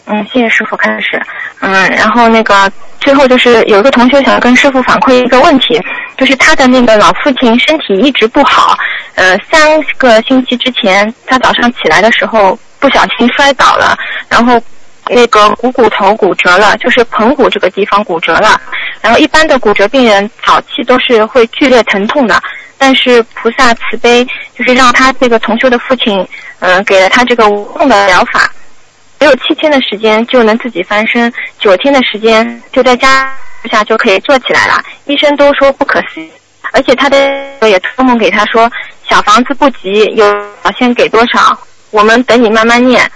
[0.06, 1.20] 嗯，谢谢师傅开始。
[1.60, 5.80] 嗯，然后那个最后就是有一个同学想跟师傅反馈一个问题，
[6.16, 8.76] 就是他的那个老父亲身体一直不好，
[9.14, 13.96] 呃，三个星期之前他早上起来的时候不小心摔倒了，
[14.28, 14.60] 然后
[15.08, 18.60] 那个股骨头骨折了，就是盆骨这个地方骨折了。
[19.00, 22.42] 然后一般的骨折病人早期都是会剧烈疼痛的，
[22.76, 26.26] 但是菩萨慈悲，就是让他这个同修的父亲，
[26.60, 28.50] 嗯、给了他这个无痛的疗法。
[29.24, 33.34] 只有七天的时间就能自己翻身，九天的时间就在家
[33.70, 36.30] 下就可以做起来了，医生都说不可思议。
[36.74, 37.16] 而且他的
[37.66, 38.70] 也托梦给他说，
[39.08, 40.26] 小房子不急，有
[40.78, 41.58] 先给多少，
[41.90, 43.10] 我们等你慢慢念。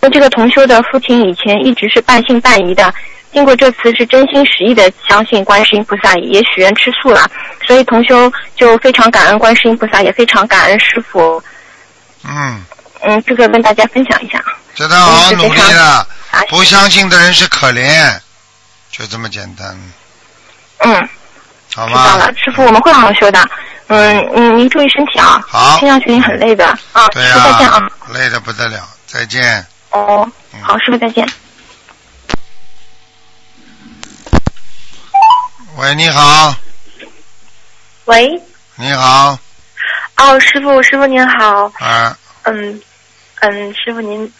[0.00, 2.90] 那这个同修的父亲以前一直是半信半疑的，
[3.30, 7.30] 经过这次是真心实意的相信观世音菩萨，也许愿吃素了，
[7.66, 11.42] 所以同修就非常感恩观世音菩萨，也非常感恩师傅。
[12.24, 12.64] 嗯，
[13.02, 14.42] 嗯，这个跟大家分享一下。
[14.74, 16.42] 叫他好好努力了啊。
[16.48, 18.18] 不相信的人是可怜，
[18.90, 19.76] 就这么简单，
[20.78, 21.08] 嗯，
[21.74, 23.46] 好吗知道了？，师傅，我们会好好修的。
[23.88, 25.44] 嗯嗯，您注意身体啊。
[25.46, 27.06] 好听上去您很累的啊。
[27.08, 27.90] 对师傅再见、啊。
[28.08, 29.66] 累的不得了，再见。
[29.90, 31.28] 哦，嗯好，师傅再见。
[35.76, 36.54] 喂，你好，
[38.06, 38.30] 喂，
[38.76, 39.38] 你好，
[40.16, 42.80] 哦，师傅，师傅您好，啊嗯
[43.42, 44.32] 嗯，师傅您，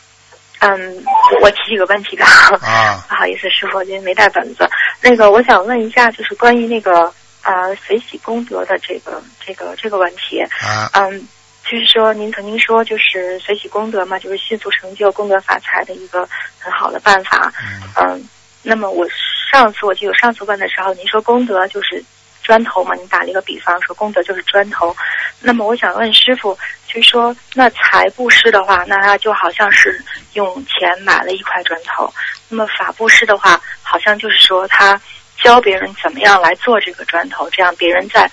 [0.60, 1.04] 嗯，
[1.40, 2.24] 我提几个问题吧。
[2.60, 4.68] 啊， 不好意思，师傅，今天没带本子。
[5.00, 7.12] 那个，我想问一下，就是关于那个
[7.42, 10.40] 呃随喜功德的这个这个这个问题。
[10.60, 11.20] 啊嗯，
[11.64, 16.28] 就是说您曾经说，就是随喜功德嘛，就是迅速成就功德发财的一个
[16.60, 17.52] 很好的办法。
[17.60, 18.28] 嗯嗯，
[18.62, 19.04] 那么我
[19.50, 22.00] 上次我记得上次问的时候，您说功德就是
[22.44, 24.94] 砖头嘛，您打了一个比方说功德就是砖头。
[25.42, 30.02] 那么我想问师傅，就是说那财布施的话，那他就好像是
[30.34, 32.06] 用钱买了一块砖头；
[32.48, 35.00] 那么法布施的话，好像就是说他
[35.42, 38.30] 教别人怎么样来做这个砖头，这样别人在。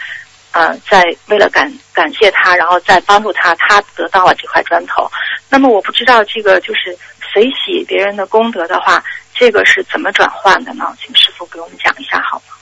[0.52, 5.08] 呃，在为了感感谢他，然后再帮助他，他得到了这块砖头。
[5.48, 6.98] 那么我不知道这个就是
[7.32, 10.92] 随喜别人的功德的话，这个是怎么转换的呢？
[11.00, 12.56] 请师傅给我们讲一下好吗？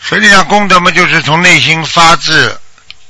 [0.00, 2.58] 实际上功德嘛，就是从内心发自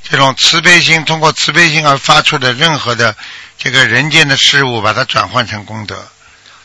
[0.09, 3.17] 这种慈悲心，通过慈悲心而发出的任何的
[3.57, 6.07] 这个人间的事物，把它转换成功德。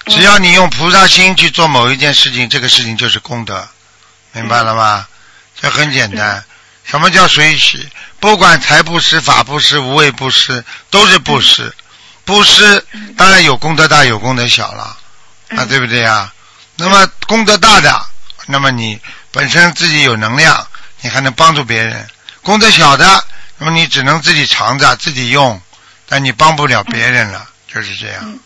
[0.08, 3.68] 只要你用菩萨心去做某一件事情，这个事情就是功德，
[4.32, 5.08] 明白了吗？
[5.60, 6.44] 这很简单。
[6.84, 7.90] 什么叫随喜？
[8.20, 11.74] 不管财布施、法布施、无畏布施，都是布施。
[12.24, 12.86] 布施
[13.18, 14.98] 当然有功德大，有功德小了，
[15.50, 16.34] 啊，对不对呀？
[16.76, 18.06] 那么功德大的，
[18.46, 19.00] 那么你
[19.32, 20.66] 本身自己有能量，
[21.02, 21.96] 你还能帮助别人；
[22.48, 23.22] 功德小的，
[23.58, 25.60] 那么你只能自己藏着自己用，
[26.08, 28.40] 但你帮不了别人了，就是这样，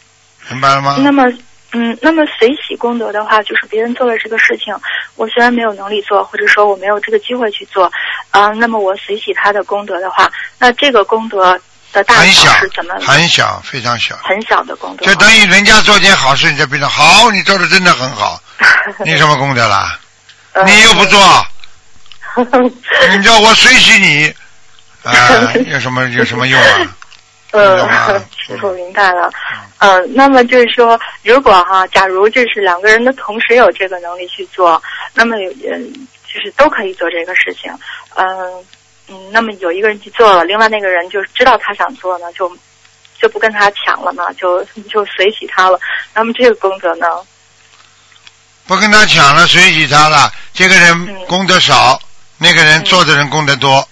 [0.50, 0.98] 明白了吗？
[1.04, 1.32] 那么，
[1.74, 4.74] 嗯，那么随喜功德的话，就是别人做了这个事情，
[5.18, 7.92] 我虽然没有能力做，或者说我没有这个机会去做，
[8.32, 11.56] 啊、那么我随喜他的功德的话，那这个功德
[11.94, 15.06] 的大很小小是怎么？，很小，非常小，很小的功德。
[15.06, 18.42] 就等于人家做件好事，你就变成好，你做的真的很好，
[19.06, 20.00] 你什么功德啦？
[20.54, 21.46] 呃你又不做，
[23.12, 24.34] 你叫我随喜你，
[25.04, 26.96] 啊、 有什么有什么用啊？
[27.52, 29.30] 呃， 师傅明白了。
[29.80, 34.82] 嗯、那么就是说，如果哈，假如就是两个人的同时有这个能力去做，
[35.14, 37.74] 那么有嗯，就是都可以做这个事情。
[38.16, 38.26] 嗯
[39.10, 42.50] 嗯，那么有一个人去做了，另外那个人就知道他想做呢，就
[43.20, 45.78] 就不跟他抢了嘛，就就随喜他了。
[46.14, 47.08] 那么这个功德呢？
[48.68, 50.32] 不跟他抢了，随喜他了。
[50.54, 52.00] 这个人嗯功德少，
[52.44, 53.88] 那个人做的人功德多。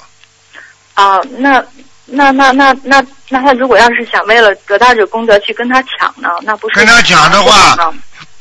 [0.95, 1.63] 啊，那
[2.05, 7.77] 那那那那那他如果要是想为了得到这个功德去跟他抢呢，那不是跟他抢的话？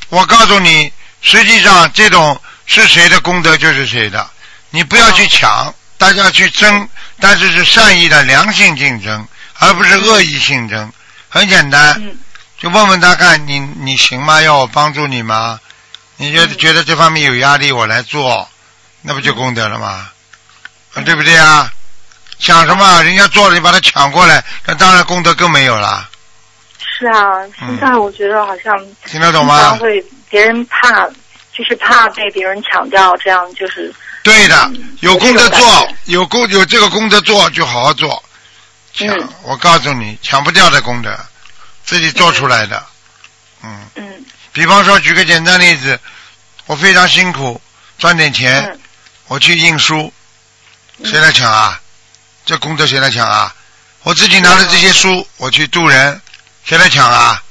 [0.09, 0.91] 我告诉你，
[1.21, 4.27] 实际上这种是谁的功德就是谁的，
[4.71, 6.89] 你不要去抢，大家去争，
[7.21, 10.91] 但是是善意的良性竞争，而不是恶意竞争。
[11.29, 12.17] 很简单，嗯
[12.59, 14.41] 就问问他看你你行吗？
[14.41, 15.61] 要我帮助你吗？
[16.17, 18.49] 你觉得觉得这方面有压力，我来做，
[19.03, 20.11] 那不就功德了吗？
[20.95, 21.73] 啊，对不对啊？
[22.39, 23.03] 抢什么？
[23.03, 26.09] 人家做了，你把它抢过来，那当然功德更没有了。
[26.79, 29.77] 是啊，现在我觉得好像听得懂吗？
[29.77, 31.05] 会别人怕，
[31.53, 38.23] 就是怕被别人抢掉，这样就是对的，有功德做，有功有这个功德做，就好好做。
[38.95, 41.17] 抢，嗯我告诉你，抢不掉的功德，
[41.85, 42.85] 自己做出来的。
[43.63, 45.99] 嗯，嗯比方说，举个简单例子，
[46.67, 47.61] 我非常辛苦
[47.99, 48.81] 赚点钱，嗯
[49.29, 50.13] 我去印书，
[51.05, 51.81] 谁来抢啊？
[52.45, 53.55] 这功德谁来抢啊？
[54.03, 56.21] 我自己拿着这些书，我去渡人，
[56.65, 57.43] 谁来抢啊？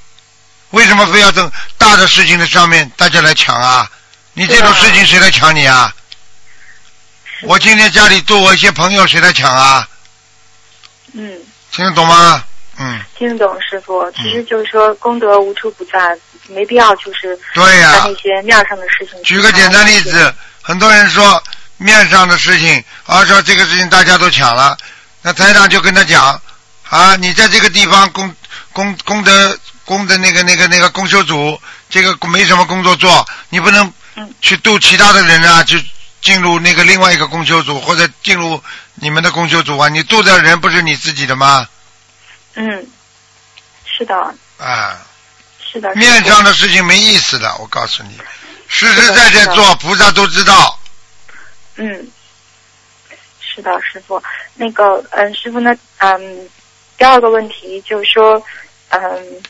[0.71, 3.89] 为什么非要等大的事情的上面大家来抢啊？
[4.33, 5.93] 你这种事情谁来抢你啊？
[7.43, 9.87] 我今天家里渡我一些朋友，谁来抢啊？
[11.13, 11.39] 嗯，
[11.71, 12.43] 听得懂吗？
[12.79, 14.11] 嗯，听得懂师傅。
[14.13, 15.99] 其实就是说功德无处不在，
[16.47, 19.21] 没必要就是对呀、在那些面上的事情。
[19.23, 21.41] 举个简单例子，很多人说
[21.77, 24.77] 面上的事情，啊说这个事情大家都抢了，
[25.21, 26.41] 那台长就跟他讲
[26.89, 28.35] 啊，你在这个地方功
[28.73, 31.59] 功功德功的那个那个那个公修组，
[31.89, 35.85] 这个没什么工作做，你不能嗯去度其他的人啊，去
[36.21, 38.61] 进入那个另外一个公修组，或者进入
[38.95, 41.67] 你们的公修组啊，你度的人不是你自己的吗？
[42.55, 42.87] 嗯，
[43.85, 44.15] 是的，
[44.57, 44.97] 啊，
[45.71, 45.93] 是的。
[45.95, 48.17] 面上的事情没意思的，我告诉你，
[48.67, 50.79] 实实在在做，菩萨都知道。
[51.77, 52.07] 嗯，
[53.39, 54.21] 是的，师傅。
[54.55, 56.49] 那个，嗯，师傅，那嗯，
[56.97, 58.41] 第二个问题就是说，
[58.89, 59.41] 嗯，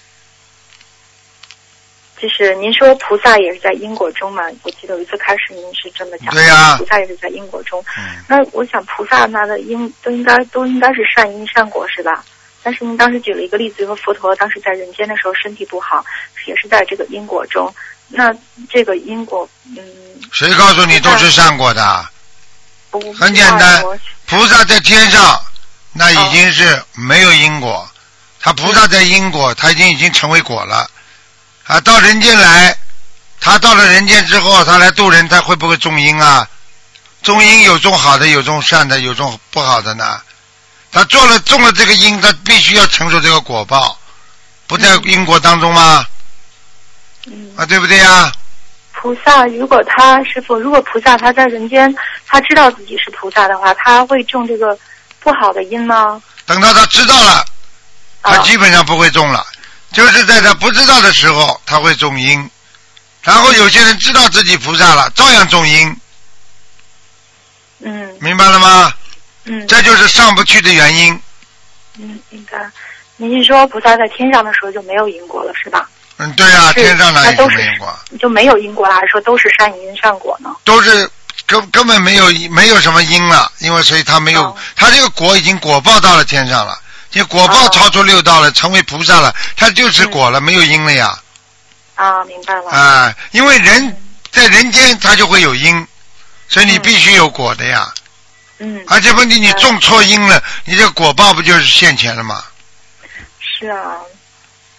[2.17, 4.43] 就是您说菩萨也是在因果中嘛？
[4.63, 7.83] 我记得有一次开始您是这么讲的，对呀菩萨也是在因果中。
[7.97, 12.23] 嗯，那我想菩萨那的因都应该都应该是善因善果是吧？
[12.63, 16.03] 但是您当时举了一个例子，说佛陀当时在人间的时候身体不好，
[16.45, 17.73] 也是在这个因果中。
[18.09, 18.33] 那
[18.69, 19.79] 这个因果，嗯，
[20.33, 22.09] 谁告诉你都是善果的？
[22.89, 23.83] 不很简单
[24.25, 25.41] 菩萨在天上，
[25.93, 27.89] 那已经是没有因果。
[28.39, 30.89] 他菩萨在因果，他已经已经成为果了。
[31.65, 32.77] 啊，到人间来，
[33.41, 36.47] 他到了人间之后，他来度人，他会不会种因啊？
[37.23, 40.21] 种因有种好的，有种善的，有种不好的呢。
[40.91, 43.99] 他做了种了这个因，他必须要承受这个果报，
[44.65, 46.05] 不在因果当中吗？
[47.25, 47.51] 嗯。
[47.57, 48.31] 啊，对不对呀？
[49.07, 54.77] 菩萨，如果他师傅，如果菩萨他在人间，他知道自己是菩萨的话，他会种这个
[55.21, 56.21] 不好的因吗？
[56.45, 57.45] 等到他知道了，
[58.21, 59.47] 他啊基本上不会种了。
[59.93, 62.49] 就是在他不知道的时候，他会种因。
[63.21, 65.95] 然后有些人知道自己菩萨了，照样种因，
[67.79, 68.91] 嗯明白了吗？
[69.45, 71.17] 嗯这就是上不去的原因。
[71.97, 72.59] 嗯，应该。
[73.15, 75.89] 您是说菩萨在天上的时候就没有因果了是吧？
[76.17, 77.99] 嗯，对啊，天上哪有因果？
[78.19, 80.49] 就没有因果了，还是说都是善因善果呢？
[80.63, 81.09] 都是
[81.45, 86.77] 根根本没有没有什么因了，因为所以他没有，哦他这个果已经果报到了天上了，
[87.11, 91.17] 这果报哦超出六道了，成为菩萨了，他就是果了，没有因了呀。
[91.95, 92.71] 啊，明白了。
[92.71, 93.95] 啊，因为人
[94.31, 95.87] 在人间他就会有因，
[96.49, 97.93] 所以你嗯必须有果的呀。
[98.59, 102.43] 嗯，而且问题你种错因了，你这果报不就是现前了吗？
[103.39, 103.97] 是啊，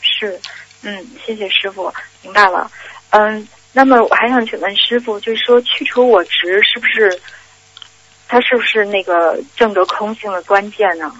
[0.01, 0.41] 是，
[0.83, 2.71] 嗯，谢谢师傅，明白了。
[3.11, 7.21] 嗯，那么我还想请问师傅，就是说去除我执是不是，
[8.29, 11.13] 它是不是那个证得空性的关键呢？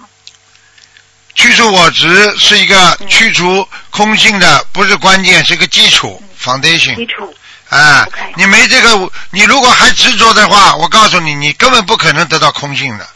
[1.35, 7.05] 去除我执是一个嗯去除空性的，不是关键，是个基础 foundation 基。
[7.05, 7.33] 础，
[7.69, 13.07] 啊你没这个，你如果还执着的话，我告诉你，你根本不可能得到空性的，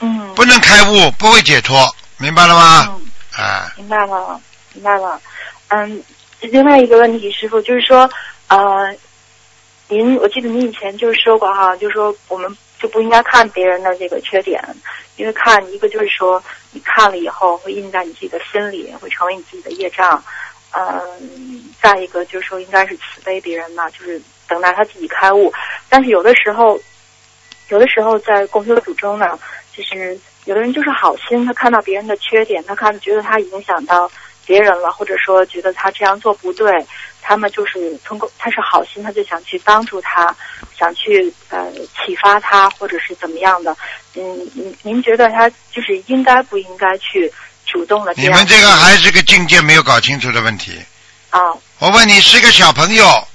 [0.00, 2.98] 嗯，不能开悟，不会解脱，明白了吗？
[3.36, 4.40] 嗯，啊，明白了，
[4.74, 5.20] 明白了。
[5.68, 6.02] 嗯，
[6.40, 8.08] 另外一个问题，师傅就是说，
[8.48, 8.94] 呃，
[9.88, 14.62] 您我记得您以前就是说过哈，就是说我们就不应该看别人的这个缺点，
[15.16, 20.22] 因为看一个就是说你看了以后会印在你自己的心里，会成为你自己的业障。
[20.72, 25.50] 嗯，再一个就是说应该是慈悲别人嘛，就是等待他自己开悟。
[25.88, 26.78] 但是有的时候，
[27.70, 29.38] 有的时候在共修组中呢，
[29.74, 34.10] 就是有的人就是好心，他看到别人的缺点，他看觉得他影响到
[34.46, 36.72] 别人了，或者说觉得他这样做不对，
[37.20, 40.34] 他们就是通过他是好心，他就想去帮助他，
[40.78, 43.76] 想去呃启发他，或者是怎么样的。
[44.14, 44.22] 嗯，
[44.54, 47.30] 您您觉得他就是应该不应该去
[47.66, 48.14] 主动的？
[48.16, 50.80] 你们这个还是个境界没有搞清楚的问题。
[51.30, 51.40] 啊，
[51.78, 53.26] 我问你，是个小朋友，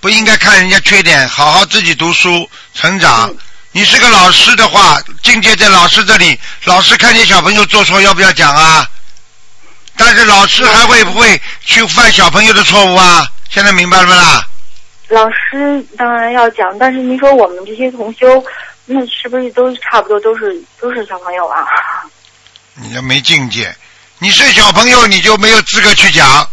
[0.00, 3.28] 不应该看人家缺点，好好自己读书成长。
[3.30, 3.36] 嗯
[3.72, 8.88] 你是个老师的话，境界在老师这里，老师看见小朋友做错，要不要讲啊？
[9.96, 13.26] 但是老师还会不会去犯小朋友的错误啊？
[13.48, 14.46] 现在明白了没啦？
[15.08, 18.44] 老师当然要讲，但是您说我们这些同修，
[18.86, 21.64] 那是不是都差不多都是都是小朋友啊？
[22.74, 23.74] 你这没境界，
[24.18, 26.46] 你是小朋友你就没有资格去讲，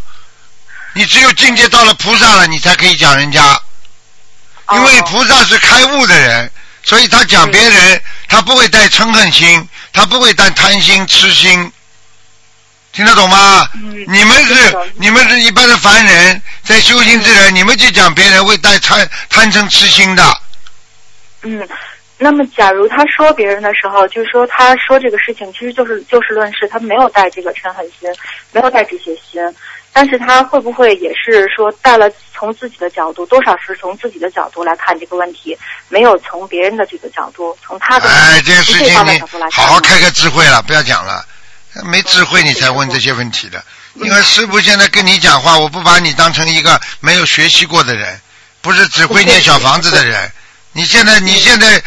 [0.93, 3.59] 你只有境界到了菩萨了，你才可以讲人家。
[4.71, 6.49] 因为哦菩萨是开悟的人，
[6.83, 11.72] 所以他讲别人，他不会带嗔恨心，他不会带贪心、痴心，
[12.93, 13.67] 听得懂吗？
[13.73, 20.23] 嗯你们是你们是一般的凡人，在修行之人，你们就讲别人会带贪贪嗔痴心的，
[21.41, 21.67] 嗯，
[22.17, 28.07] 那么假如他说别人的时候，就是说他说这个事情其实就是就事论事，他没有带这个嗔恨心，
[28.51, 29.41] 没有带这些心，
[29.91, 35.57] 但是他会不会也是说带了从自己的角度，多少是从自己的角度来看这个问题，
[35.89, 39.19] 没有从别人的这个角度，从他的哎，这件事情你
[39.51, 41.25] 好好开开智慧了，不要讲了，
[41.83, 43.63] 没智慧你才问这些问题的。
[43.95, 48.19] 因为师傅现在跟你讲话，我不把你当成一个没有学习过的人，
[48.61, 50.31] 不是只会念小房子的人。
[50.71, 51.81] 你现在你现在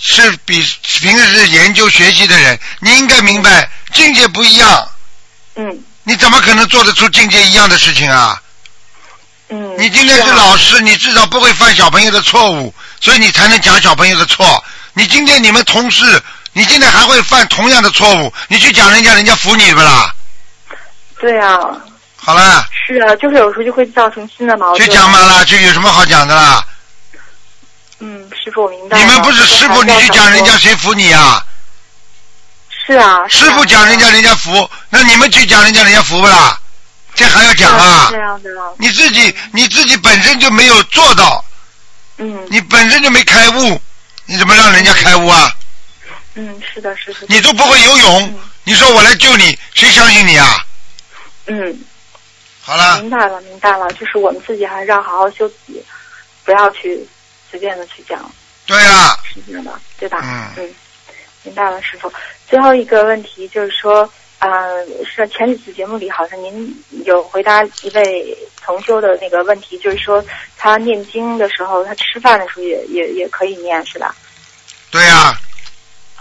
[0.00, 0.62] 是比
[1.00, 4.88] 平时研究学习的人，你应该明白境界不一样，
[5.56, 8.40] 嗯你怎么可能做得出境界一样的事情啊？
[9.50, 14.64] 嗯，你今天是老师，你至少不会犯小朋友的错误，所以你才能讲小朋友的错。
[14.94, 16.22] 你今天你们同事，
[16.52, 20.14] 你今天还会犯同样的错误，你去讲人家，人家服你不啦？
[21.18, 21.58] 对啊，
[22.16, 24.86] 好了，是啊，就是有时候就会造成新的矛盾。
[24.86, 26.66] 去讲嘛啦，就有什么好讲的啦？
[28.00, 28.98] 嗯，师傅我明白。
[28.98, 31.42] 你们不是师傅，你去讲人家，谁服你啊？
[32.84, 33.26] 是啊。
[33.28, 36.58] 师傅讲人家，人家服，那你们去讲人家，人家服不啦？
[37.14, 38.08] 这还要讲啊？
[38.10, 38.50] 这样的。
[38.78, 41.44] 你自己你自己本身就没有做到，
[42.18, 43.80] 嗯你本身就没开悟，
[44.26, 45.54] 你怎么让人家开悟啊？
[46.34, 47.26] 嗯，是的，是的。
[47.28, 50.66] 你都不会游泳，你说我来救你，谁相信你啊？
[51.46, 51.78] 嗯，
[52.60, 55.82] 好了，明白了，明白了，就是我们自己还是要好好修己，
[56.44, 57.06] 不要去
[57.50, 58.30] 随便的去讲，
[58.66, 60.20] 对呀，是这样的，对吧？
[60.56, 60.74] 嗯
[61.44, 62.12] 明白了，师傅。
[62.48, 64.08] 最后一个问题就是说，
[64.38, 70.24] 呃，是前几次节目里好像您有回答一位同修的那个问题，就是说
[70.56, 74.14] 他念经的时候，他吃饭的时候也也也可以念，是吧？
[74.88, 75.36] 对呀，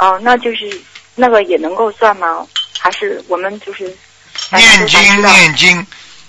[0.01, 0.81] 哦，那就是
[1.13, 2.45] 那个也能够算吗？
[2.79, 3.83] 还是我们就是
[4.49, 5.85] 念经念经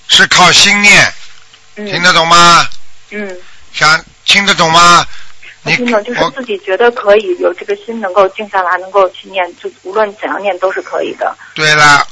[0.09, 1.13] 是靠心念，
[1.77, 2.69] 嗯听得懂吗？
[3.09, 3.35] 嗯，
[3.73, 5.07] 想听得懂吗？
[5.63, 11.35] 你我听懂，就是自己觉得可以有这个心，能够静下来，能够去念，就无论怎样念都是可以的。
[11.55, 12.07] 对了，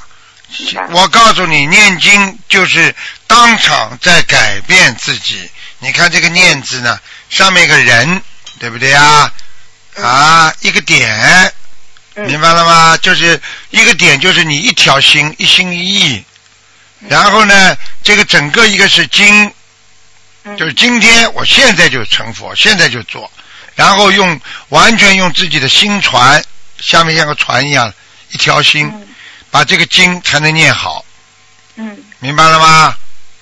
[0.92, 2.94] 我告诉你，念经就是
[3.26, 5.50] 当场在改变自己。
[5.80, 6.98] 你看这个“念”字呢，
[7.28, 8.22] 上面一个人，
[8.58, 9.30] 对不对啊？
[9.97, 11.53] 啊，一个点，
[12.14, 12.26] 嗯。
[12.26, 12.97] 明白了吗？
[12.99, 16.24] 就是一个点，就是你一条心，一心一意。
[17.09, 19.53] 然后呢，这个整个一个是经，
[20.45, 20.57] 嗯。
[20.57, 23.30] 就是今天我现在就成佛，现在就做，
[23.74, 26.43] 然后用完全用自己的心传，
[26.78, 27.93] 下面像个船一样，
[28.30, 29.07] 一条心，嗯。
[29.53, 31.05] 把这个经才能念好，
[31.74, 32.95] 嗯，明白了吗？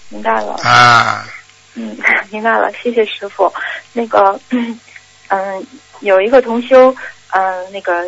[0.09, 0.55] 明白了。
[0.63, 1.29] 啊，
[1.75, 1.95] 嗯，
[2.31, 3.53] 明白了，谢谢师傅。
[3.93, 4.41] 那个，
[5.29, 5.67] 嗯，
[6.01, 6.95] 有一个同修，
[7.31, 8.05] 嗯，那个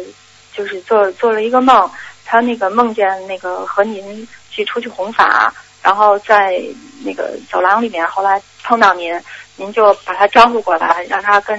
[0.52, 1.90] 就是做做了一个梦，
[2.24, 6.62] 他那个梦见那个和您去出去弘法，然后在
[7.04, 9.18] 那个走廊里面，后来碰到您，
[9.56, 11.58] 您就把他招呼过来，让他跟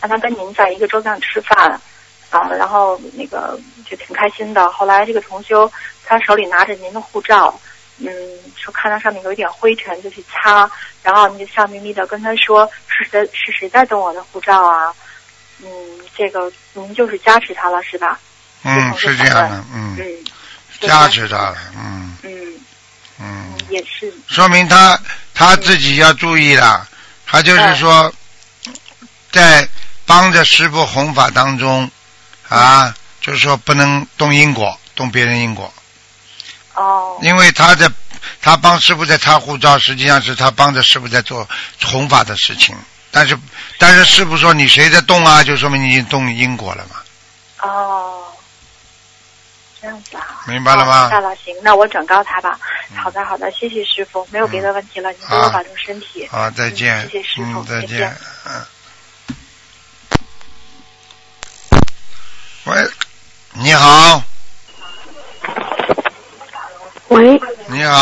[0.00, 1.80] 让他跟您在一个桌子上吃饭。
[2.28, 3.58] 啊，然后那个
[3.88, 4.68] 就挺开心的。
[4.70, 5.70] 后来这个同修
[6.04, 7.54] 他手里拿着您的护照，
[7.98, 8.08] 嗯，
[8.56, 10.68] 说看到上面有一点灰尘就去擦，
[11.04, 14.92] 然后你就笑眯眯的跟他说是谁是谁在动我的护照啊？
[15.62, 15.68] 嗯，
[16.16, 18.18] 这个您就是加持他了是吧？
[18.62, 20.24] 嗯，是这样的，嗯，嗯，
[20.80, 22.54] 加持他了，嗯嗯
[23.18, 24.98] 嗯，也是说明他
[25.34, 26.86] 他自己要注意了，
[27.26, 28.12] 他就是嗯说，
[29.32, 29.68] 在
[30.04, 31.90] 帮着师傅弘法当中，
[32.48, 35.72] 啊，就是说不能动因果，动别人因果，
[36.74, 37.88] 哦因为他在
[38.42, 41.48] 他帮师傅在擦护照，实际上是他帮着师傅在做
[41.84, 42.76] 弘法的事情。
[43.16, 43.34] 但是
[43.78, 46.96] 但是师傅说你谁在动啊，就说明你已经动因果了嘛，
[47.66, 48.22] 哦，
[49.80, 50.44] 这样子啊。
[50.46, 52.58] 明白了吗哦明白了，行，那我转告他吧。
[52.94, 56.28] 好的，好的，谢谢师傅，没有别的问题了，您多多啊保重身体。
[56.30, 58.66] 好，再见，嗯谢谢师傅嗯，再见再见，嗯。
[62.64, 62.90] 喂，
[63.54, 64.22] 你好，
[67.08, 67.96] 喂，你好，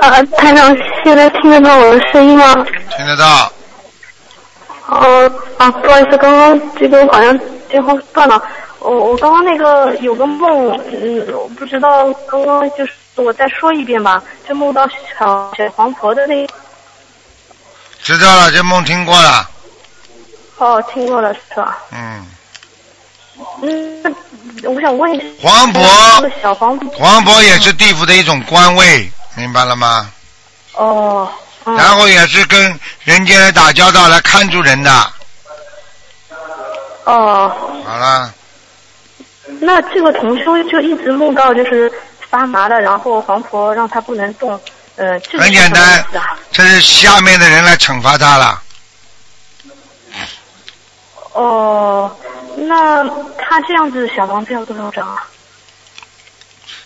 [0.00, 0.74] 啊，台长，
[1.04, 2.54] 现在听得到我的声音吗？
[2.96, 3.52] 听得到，
[4.94, 7.36] 哦啊，不好意思，刚刚这个好像
[7.68, 8.42] 电话断了。
[8.78, 16.46] 我我刚刚那个有个梦，嗯，我不知道，刚刚就是我再说一遍吧，就梦到小小黄婆的那，
[18.02, 19.48] 知道了，这梦听过了，
[20.58, 21.78] 哦，听过了是吧？
[21.92, 22.26] 嗯，
[23.62, 24.14] 嗯，
[24.64, 25.82] 我想问一下，黄婆
[26.42, 30.10] 小黄婆，黄婆也是地府的一种官位，明白了吗？
[30.74, 31.26] 哦，
[31.66, 35.12] 嗯然后也是跟人间来打交道，来看住人的。
[37.04, 37.50] 哦，
[37.86, 38.32] 好了，
[39.60, 41.90] 那这个同修就一直梦到就是
[42.30, 44.60] 发麻了，然后黄婆让他不能动，
[44.96, 46.04] 呃，这个很简单？
[46.50, 48.62] 这是下面的人来惩罚他了。
[51.32, 52.16] 哦，
[52.56, 53.02] 那
[53.38, 55.26] 他这样子小房子要多少张啊？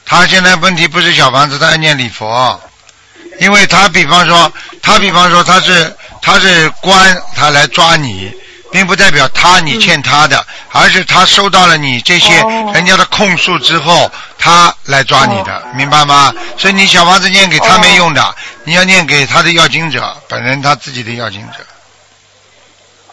[0.04, 2.60] 他现在问题不是小房子，他要念礼佛，
[3.40, 8.32] 因为他比方说，他比方说他是他是官，他来抓你，
[8.70, 16.34] 并不代表他你欠他的，而是他收到了你这些哦人家的控诉之后，他来抓你的，明白吗？
[16.56, 18.34] 所以你小房子念给他没用的，
[18.64, 21.58] 你要念给他的要经者，本人他自己的要经者。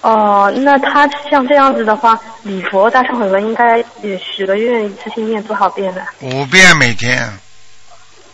[0.01, 6.01] 哦，那他像这样子的话，礼佛大忏悔文应该也许个愿一次性念多少遍呢？
[6.19, 7.31] 五遍每天，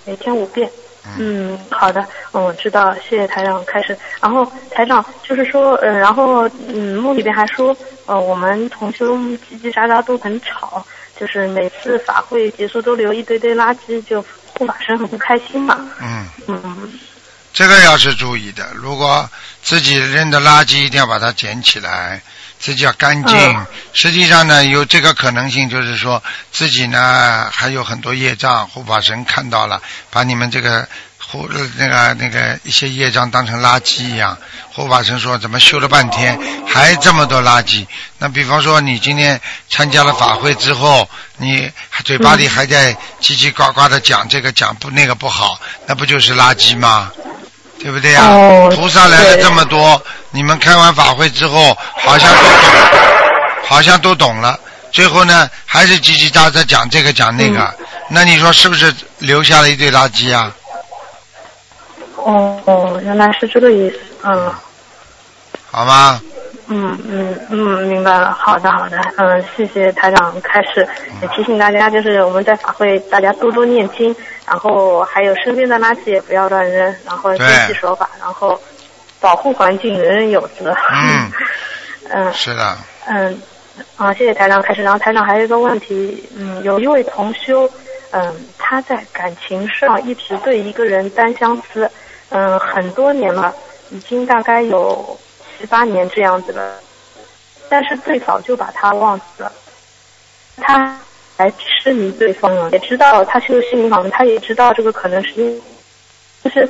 [0.03, 0.69] 每天五遍。
[1.17, 3.97] 嗯，好的，嗯，我知道，谢谢台长开始。
[4.21, 7.75] 然后台长就是说，嗯，然后嗯，梦里边还说，
[8.05, 10.85] 呃，我们同修叽叽喳喳都很吵，
[11.19, 14.23] 就是每次法会结束都留一堆堆垃圾，就
[14.57, 15.79] 护法神很不开心嘛。
[16.01, 16.99] 嗯，嗯
[17.53, 19.29] 这个要是注意的，如果
[19.61, 22.21] 自己扔的垃圾一定要把它捡起来，
[22.61, 23.35] 自己要干净。
[23.37, 30.87] 嗯实际上呢，有这个可能性，就是说自己呢还有很多业障，护法神看到了，把你们这个
[31.17, 34.37] 护那个那个一些业障当成垃圾一样。
[34.71, 37.85] 护法神说，怎么修了半天还这么多垃圾？
[38.17, 41.69] 那比方说你今天参加了法会之后，你
[42.05, 47.11] 嘴巴里还在叽叽呱呱的讲这个讲不那个不好，那不就是垃圾吗？
[47.81, 50.01] 对不对呀、哦菩萨来了这么多，
[50.31, 52.99] 你们开完法会之后，好像都懂，
[53.63, 54.59] 好像都懂了。
[54.91, 60.53] 最后呢，还是叽叽喳喳讲这个讲那个，嗯那你说是不是留下了一堆垃圾啊？
[62.17, 64.53] 哦哦，原来是这个意思，嗯。
[65.71, 66.19] 好吗？
[66.67, 67.57] 嗯嗯嗯，
[67.87, 68.35] 明白了。
[68.37, 70.85] 好的好的，嗯，谢谢台长开始，
[71.21, 74.13] 也提醒大家，就是我们在法会大家多多念经，
[74.45, 78.59] 然后还有身边的垃圾也不要乱扔，然后对遵纪守法，然后
[79.21, 80.75] 保护环境，人人有责。
[80.91, 81.31] 嗯
[82.13, 83.41] 嗯是的，嗯
[83.95, 84.83] 啊，谢谢台长开始。
[84.83, 87.69] 然后台长还有一个问题，嗯，有一位同修，
[88.09, 91.89] 嗯，他在感情上一直对一个人单相思，
[92.29, 93.55] 嗯，很多年了，
[93.91, 95.17] 已经大概有
[95.57, 96.79] 七八年这样子了，
[97.69, 99.51] 但是最早就把他忘记了，
[100.57, 100.99] 他
[101.37, 105.61] 还痴迷对方了，也知道他修心灵法门，他也知道这个可能是因，
[106.43, 106.67] 就是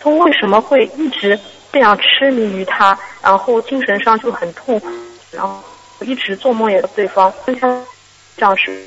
[0.00, 1.38] 他为什么会一直
[1.72, 4.90] 这样痴迷于他，然后精神上就很痛苦，
[5.30, 5.62] 然后
[6.00, 7.68] 一直做梦也对方，跟他
[8.36, 8.84] 这样是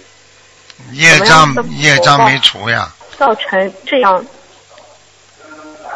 [0.92, 4.26] 业障业障没除呀，造成这样。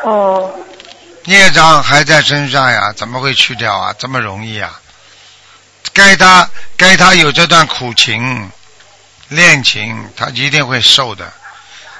[0.03, 0.53] 哦，
[1.25, 3.93] 业障还在身上呀，怎么会去掉啊？
[3.97, 4.79] 这么容易啊？
[5.93, 8.51] 该他该他有这段苦情
[9.29, 11.31] 恋情，他一定会受的。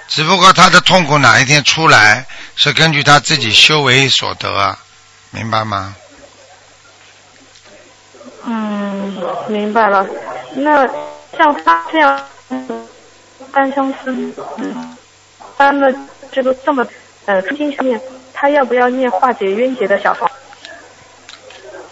[0.07, 2.25] 只不过他的痛苦哪一天出来，
[2.55, 4.77] 是根据他自己修为所得啊，
[5.31, 5.95] 明白吗？
[8.45, 10.05] 嗯，明白了。
[10.53, 10.87] 那
[11.37, 12.23] 像他这样
[13.51, 14.97] 单相思，嗯，
[15.57, 15.91] 搬了
[16.31, 16.85] 这个这么
[17.25, 17.99] 呃初心上面，
[18.33, 20.29] 他要不要念化解冤结的小房？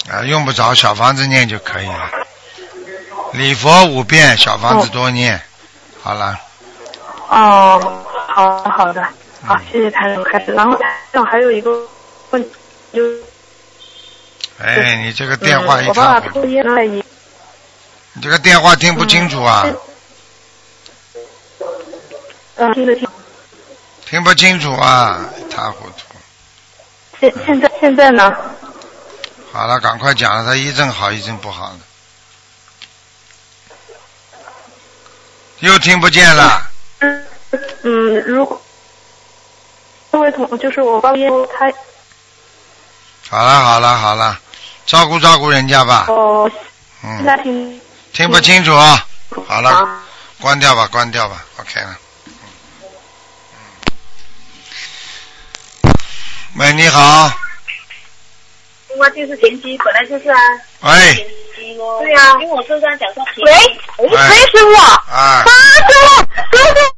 [0.09, 2.09] 啊，用不着小房子念就可以了。
[3.31, 5.41] 礼佛五遍，小房子多念。
[6.01, 6.37] 好了，
[7.33, 9.03] 哦，好的好的，
[9.43, 10.51] 好，谢谢台长开始。
[10.51, 11.71] 然后台长还有一个
[12.29, 12.49] 问题，
[12.93, 13.01] 就
[14.59, 17.03] 哎，你这个电话我爸塌糊涂，爸抽烟了一，
[18.13, 19.65] 你这个电话听不清楚啊，
[22.57, 23.07] 嗯，听得听。
[24.05, 26.15] 听不清楚啊，一塌糊涂。
[27.19, 28.31] 现现在现在呢？
[29.51, 31.79] 好了，赶快讲了，他一阵好一阵不好的，
[35.61, 36.69] 又听不见了。
[37.03, 37.27] 嗯
[37.83, 38.61] 嗯，如果
[40.11, 41.71] 这位同就是我爸烟他
[43.29, 44.39] 好了好了好了，
[44.85, 46.05] 照顾照顾人家吧。
[46.07, 46.49] 哦，
[47.01, 47.81] 现在嗯，听
[48.13, 49.05] 听不清楚啊。
[49.47, 50.01] 好了，
[50.39, 51.97] 关掉吧，关掉吧，OK 了。
[55.83, 55.93] 嗯
[56.59, 57.31] 喂，你好，
[58.97, 60.37] 我就是田鸡，本来就是啊。
[60.81, 60.91] 喂，
[61.55, 63.23] 对呀、因为我车上讲说。
[63.45, 63.51] 喂
[63.97, 64.75] 喂喂，师傅。
[64.75, 65.49] 啊啊，，师
[66.05, 66.92] 傅，师傅。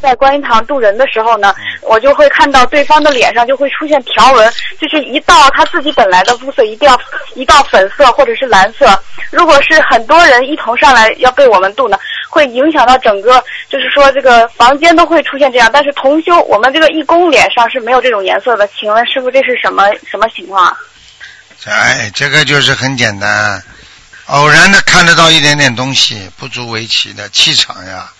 [0.00, 7.00] 在观音堂渡人的时候呢，我就会看到对方的脸上就会出现条纹，就是一道他自己本来的肤色一定要
[7.34, 9.00] 一道粉色或者是蓝色。
[9.30, 11.96] 如果是很多人一同上来要被我们渡呢，
[12.28, 15.70] 会影响到整个，就是说这个房间都会出现这样。
[15.72, 20.76] 但是同修，我们这个义工脸上是没有这种颜色的，请问师傅这是什么什么情况啊？
[21.66, 23.62] 哎，这个就是很简单，
[24.26, 28.10] 偶然的看得到一点点东西，不足为奇的气场呀，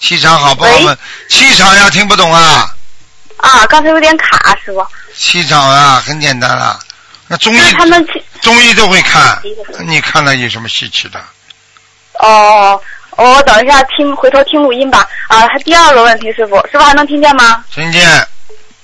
[0.00, 0.96] 气场好不好嘛？
[1.28, 2.74] 气场呀，听不懂啊？
[3.38, 4.86] 啊，刚才有点卡，师傅。
[5.14, 6.78] 气场啊，很简单了。
[7.26, 8.06] 那中医他们
[8.40, 9.38] 中医都会看，
[9.80, 11.20] 你看了有什么稀奇的？
[12.20, 12.80] 哦，
[13.16, 15.06] 我等一下听回头听录音吧。
[15.28, 17.64] 啊，还第二个问题，师傅，师傅还能听见吗？
[17.70, 18.08] 听见？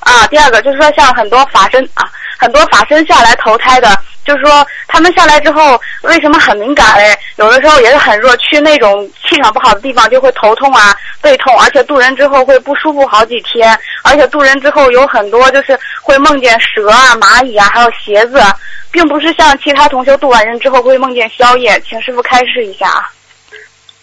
[0.01, 2.07] 啊，第二个就是说，像很多法身啊，
[2.39, 7.17] 很多法身下来投胎的，就是说他们下来之后为什么很敏感嘞？
[7.37, 18.43] 有的时候也是很弱，去那种气场不好的地方就会头痛啊、背痛，而且渡人之后会不舒服好几天，而且渡人之后有很多就是会梦见蛇啊、蚂蚁啊，还有鞋子，
[18.91, 23.11] 并不是像其他同学渡完人之后会梦见宵夜，请师傅开示一下啊。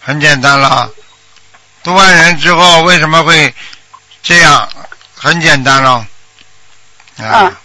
[0.00, 0.90] 很简单了，
[1.82, 3.52] 渡完人之后为什么会
[4.22, 4.68] 这样？
[5.14, 6.04] 很简单了，
[7.18, 7.56] 啊，嗯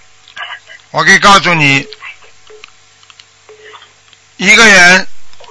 [0.91, 1.86] 我可以告诉你，
[4.38, 5.08] 一个人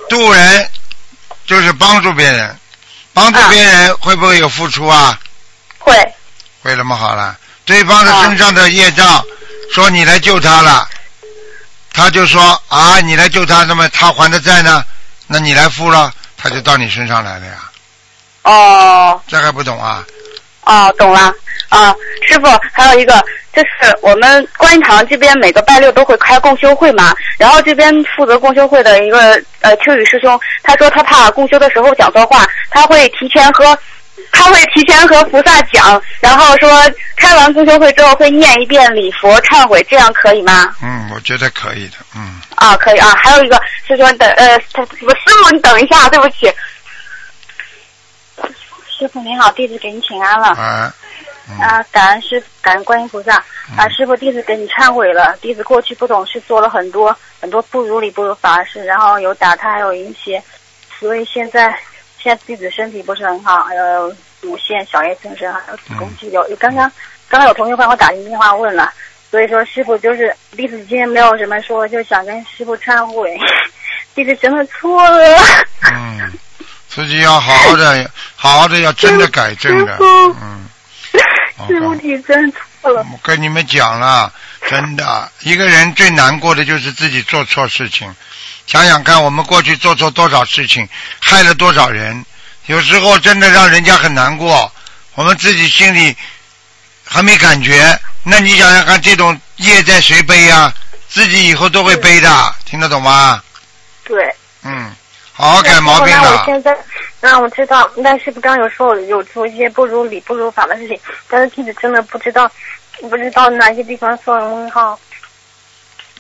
[0.08, 0.70] 渡人
[1.46, 2.58] 就是帮助别人，
[3.12, 5.18] 帮助别人会不会有付出啊？
[5.78, 5.94] 会，
[6.62, 9.24] 会那么好了，对方的身上的业障，
[9.72, 10.88] 说你来救他了，
[11.92, 14.84] 他就说啊，你来救他，那么他还的债呢？
[15.26, 17.70] 那你来付了，他就到你身上来了呀，
[18.42, 20.04] 哦这还不懂啊？
[20.66, 21.32] 哦，懂了
[21.68, 21.94] 啊，
[22.28, 23.14] 师傅，还有一个
[23.52, 33.78] 就是我们观音堂这边每个拜六都会开共修会嘛，然后这边负责共修会的一个呃秋雨师兄，他说他怕共修的时候讲错话，他会提前和
[34.32, 36.68] 他会提前和菩萨讲，然后说
[37.16, 40.74] 开完共修会之后会念一遍礼佛忏悔，这样可以吗？
[40.82, 43.14] 嗯，我觉得可以的，嗯，啊，可以啊。
[43.22, 46.50] 还有一个师兄等呃，他我师傅你等一下，对不起。
[48.98, 50.48] 师傅您好，弟子给您请安了。
[50.48, 50.94] 啊，
[51.60, 53.36] 啊，感恩师，感恩观音菩萨。
[53.76, 55.36] 啊，师傅，弟子给你忏悔了。
[55.42, 60.42] 弟子过去不懂事，做了很多很多不如理不如法的事，然后有打他，还有淫邪，
[60.98, 61.78] 所以现在
[62.18, 66.48] 现在弟子身体不是很好，还有乳腺、小叶增生，还有子宫肌瘤。
[66.48, 66.90] 有刚刚
[67.28, 68.90] 刚刚有同学帮我打进电话问了，
[69.30, 73.36] 所以说师傅就是弟子今天没有什么说，就想跟师傅忏悔，
[74.14, 75.36] 弟子真的错了。
[75.92, 76.32] 嗯，
[76.96, 80.66] 自己要好好的，好好的要真的改正的嗯。
[81.68, 83.04] 师傅你真错了。
[83.12, 84.32] 我跟你们讲了，
[84.66, 88.10] 真的，一个人最难过的就是自己做错事情。
[88.66, 90.88] 想想看，我们过去做错多少事情，
[91.20, 92.24] 害了多少人，
[92.64, 94.72] 有时候真的让人家很难过，
[95.16, 96.16] 我们自己心里
[97.04, 98.00] 还没感觉。
[98.22, 100.72] 那你想想看，这种业债谁背呀、
[101.10, 103.42] 自己以后都会背的，听得懂吗？
[104.02, 104.34] 对。
[104.62, 104.90] 嗯，
[105.36, 106.42] 好好改毛病那我了。
[106.46, 106.76] 现在
[107.20, 112.50] 那我知道，但是不刚有时候有做一些不如理不如法的事情，但是弟子真的不知道，
[113.02, 114.98] 不知道哪些地方说了问号。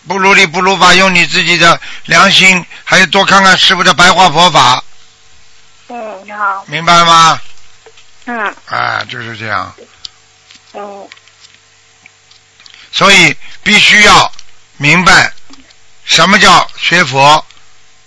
[0.06, 4.84] 不如理不如法，用你自己的良心，还有多看看师傅的白话佛法，
[5.88, 7.40] 嗯，好，明白了吗？
[8.26, 9.74] 嗯哎，就是这样。
[10.74, 11.08] 嗯
[12.92, 14.32] 所以必须要
[14.76, 15.32] 明白
[16.04, 17.44] 什么叫学佛，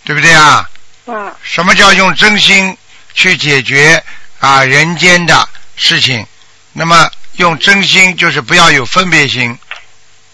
[0.03, 0.67] 对不对啊？
[1.11, 2.77] 嗯什么叫用真心
[3.13, 4.03] 去解决
[4.39, 6.25] 啊人间的事情？
[6.73, 9.57] 那么用真心就是不要有分别心，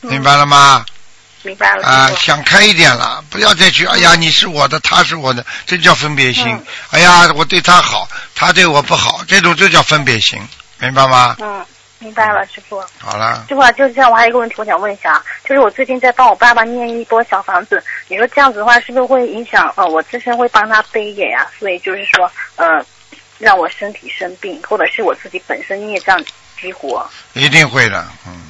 [0.02, 0.86] 明白了吗？
[1.44, 1.88] 明白了。
[1.88, 3.86] 啊，想开一点了，不要再去。
[3.86, 6.46] 哎呀，你是我的，他是我的，这叫分别心。
[6.48, 10.40] 嗯哎呀，我对他好，他对我不好，这种就叫分别心，
[10.80, 11.36] 明白吗？
[11.40, 11.66] 嗯，
[12.00, 12.84] 明白了，师傅。
[13.00, 22.84] 好了，师傅啊，就这样，我还有一个问题，我想问一下啊，就是我最近在帮我爸爸念一波小房子，你说这样子的话，是不是会影响呃我自身会帮他背业呀、所以就是说呃，
[23.39, 26.22] 让我身体生病，或者是我自己本身业障
[26.60, 28.50] 激活，一定会的，嗯。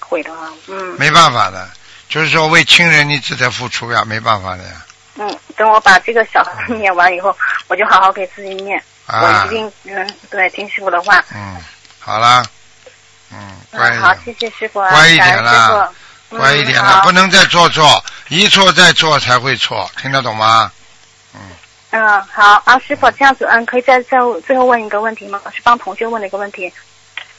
[0.00, 0.96] 会的啊，嗯。
[0.98, 1.68] 没办法的，
[2.08, 4.84] 就是说为亲人你只得付出呀，没办法的呀。
[5.16, 7.36] 嗯，等我把这个小房子念完以后，
[7.68, 9.22] 我就好好给自己念，啊。
[9.22, 11.56] 我一定嗯对听师傅的话，嗯，
[12.00, 12.44] 好了，
[13.34, 15.92] 嗯，乖嗯好，一点，谢谢师傅啊，乖一点感恩师啦
[16.28, 17.02] 傅，乖一点了，嗯好。
[17.02, 20.70] 不能再做错，一错再错才会错，听得懂吗？
[21.90, 25.40] 嗯，好啊，师傅，这样子，嗯，可以再再最后问一个问题吗？
[25.54, 26.72] 是帮同修问的一个问题，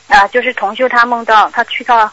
[0.07, 2.09] 啊，就是同修他梦到他去到，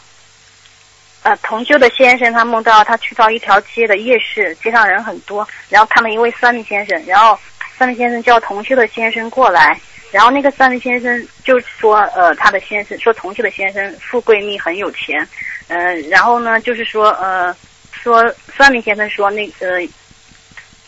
[1.21, 7.39] 呃，同修的先生他梦到他去到一条街的夜市，街上人很多，然后看到一位算命先生，然后
[7.77, 9.79] 算命先生叫同修的先生过来，
[10.13, 15.27] 然后那个算命先生就说，呃，他的先生说同修的先生富贵命很有钱，
[15.67, 17.53] 嗯、然后呢，就是说，呃，
[17.91, 18.23] 说
[18.55, 19.85] 算命先生说那呃。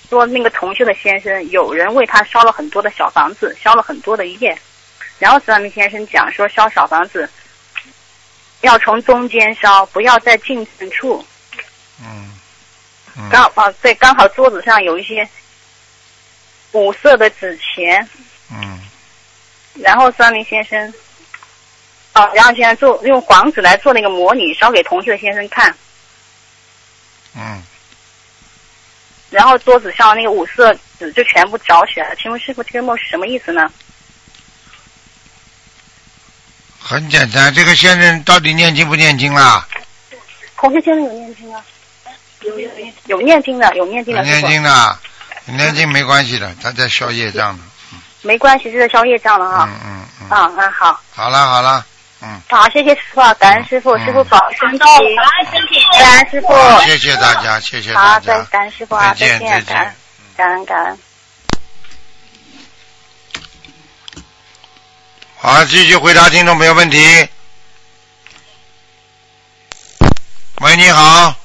[0.07, 4.55] 说那个同修的先生有人为他烧了很多的小房子，烧了很多的业，
[5.17, 7.27] 然后算命先生讲说烧小房子
[8.61, 11.25] 要从中间烧，不要在近处。
[11.99, 12.31] 嗯，
[13.17, 15.27] 嗯，刚啊对，刚好桌子上有一些
[16.73, 18.07] 五色的纸钱，
[18.51, 18.79] 嗯，
[19.75, 20.93] 然后三林先生，
[22.13, 25.75] 哦，然后现在做用黄纸来做那个模拟，烧给同修的先生看，
[27.35, 27.61] 嗯，
[29.29, 32.15] 然后桌子上那个五色纸就全部着起来了。
[32.15, 33.69] 请问师傅，这个梦是什么意思呢？
[36.79, 39.67] 很简单，这个先生到底念经不念经啦？
[40.55, 41.65] 同修先生有念经啊？
[42.41, 42.69] 有有
[43.07, 44.99] 有念经的，有念经的，念经的，
[45.47, 47.63] 念经没关系的，他在消业障的。
[48.25, 49.69] 没关系这是宵夜账了哈。
[49.69, 50.27] 嗯嗯嗯。
[50.31, 50.99] 嗯那好。
[51.13, 51.85] 好了好了。
[52.21, 52.41] 嗯。
[52.49, 56.53] 好谢谢师傅感恩师傅师傅保身体感恩师傅。
[56.81, 59.95] 谢谢大家谢谢好再感恩师傅啊再见再见
[60.35, 60.97] 感恩感恩。
[65.37, 66.97] 好继续回答听众朋友问题。
[70.61, 71.35] 喂你好。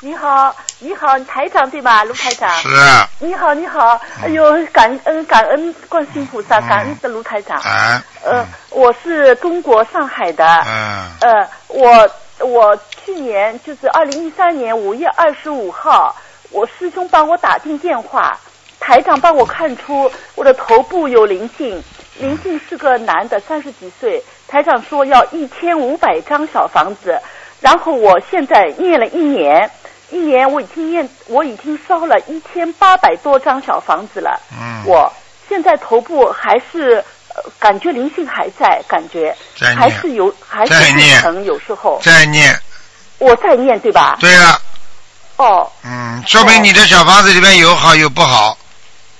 [0.00, 0.54] 你好。
[0.82, 2.02] 你好，台长对吧？
[2.02, 2.50] 卢台长。
[2.58, 2.68] 是。
[2.74, 7.56] 啊你好，你好，哎呦，感恩感恩观世音菩萨，感恩的卢台长。
[7.60, 10.44] 啊，呃，我是中国上海的。
[10.66, 12.10] 嗯，呃，我
[12.40, 16.16] 我去年就是二零一三年五月二十五号，
[16.50, 18.36] 我师兄帮我打进电话，
[18.80, 21.80] 台长帮我看出我的头部有灵性，
[22.18, 24.20] 灵性是个男的，三十几岁。
[24.48, 27.16] 台长说要一千五百张小房子，
[27.60, 29.70] 然后我现在念了一年，
[30.12, 34.38] 一年我已经念，我已经烧了一千八百多张小房子了。
[34.52, 35.10] 嗯，我
[35.48, 37.02] 现在头部还是、
[37.34, 39.34] 呃、感觉灵性还在，感觉
[39.76, 42.54] 还是有还是会再念疼，有时候再念。
[43.18, 44.16] 我在念对吧？
[44.20, 44.60] 对了，
[45.36, 48.56] 哦嗯，说明你的小房子里面有好有不好。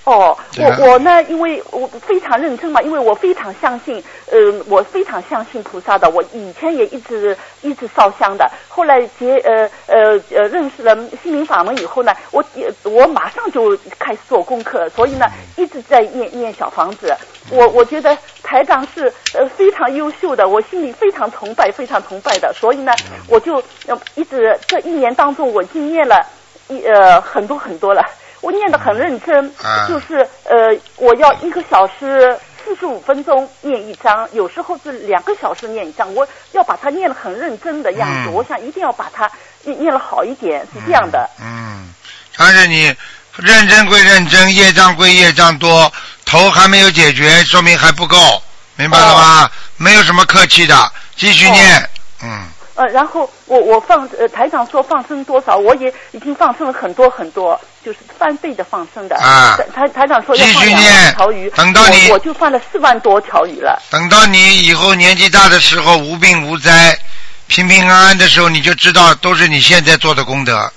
[0.04, 4.38] 哦，我我呢，因为我非常认真嘛，因为我非常相信，呃，
[4.68, 10.92] 我非常相信菩萨的，我以前也一直一直烧香的，后来结呃呃呃认识了
[11.22, 15.26] 心灵法门以后呢，我也我马上就开始做功课，所以呢
[15.56, 17.16] 一直在念念小房子。
[17.50, 22.92] 我我觉得台长是呃非常优秀的，我心里非常崇拜，非常崇拜的，所以呢，
[23.28, 26.26] 我就呃一直这一年当中，我已经念了
[26.66, 28.04] 一呃很多很多了。
[28.42, 39.30] 我念得很认真，啊就是呃，我要一个小时四十五分钟念一章，有时候是两个小时念一章，我要把它念得很认真的样子，嗯我想一定要把它
[39.64, 41.28] 念好一点，是这样的。
[41.40, 41.92] 嗯，
[42.36, 42.94] 但是你
[43.36, 45.90] 认真归认真，业障归业障多，
[46.24, 48.42] 头还没有解决，说明还不够，
[48.76, 49.50] 明白了吗？
[49.76, 51.90] 没有什么客气的，继续念。
[52.22, 59.16] 嗯，呃，然后我我放呃台长说放生多少，我也已经放生了很多很多，就是翻倍的放生的。
[59.16, 63.80] 啊台台台长说要继续放两念万条鱼，等到你我我就放了四万多条鱼了。
[63.90, 66.98] 等到你以后年纪大的时候，无病无灾，
[67.46, 70.72] 平平安安的时候，你就知道都是你现在做的功德，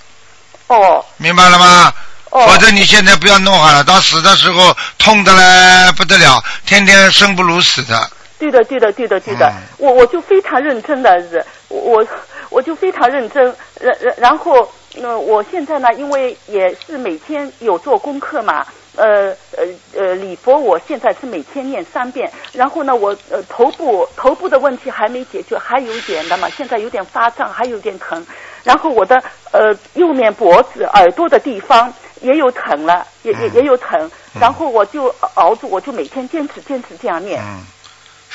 [0.67, 1.93] 哦明白了吗？
[2.31, 2.45] 哦。
[2.45, 8.09] 否则你现在不要弄好了，到死的时候痛的嘞不得了，天天生不如死的。
[8.38, 9.61] 对的，对的，对的，对的，嗯。
[9.77, 12.07] 我我就非常认真的是，我我
[12.49, 13.43] 我就非常认真，
[13.79, 14.67] 然然然后，
[15.01, 18.65] 呃，我现在呢，因为也是每天有做功课嘛，
[18.95, 19.65] 呃呃
[19.97, 28.25] 呃，礼佛我现在是每天念三遍，然后呢，我呃头部头部的问题还没解决，还有一点的嘛，现在有点发胀，还有点疼，
[28.63, 29.15] 然后我的
[29.51, 34.09] 呃右面脖子、耳朵的地方也有疼了，也也也有疼，
[34.39, 37.41] 然后我就熬住，我就每天坚持坚持这样念。
[37.41, 37.59] 嗯，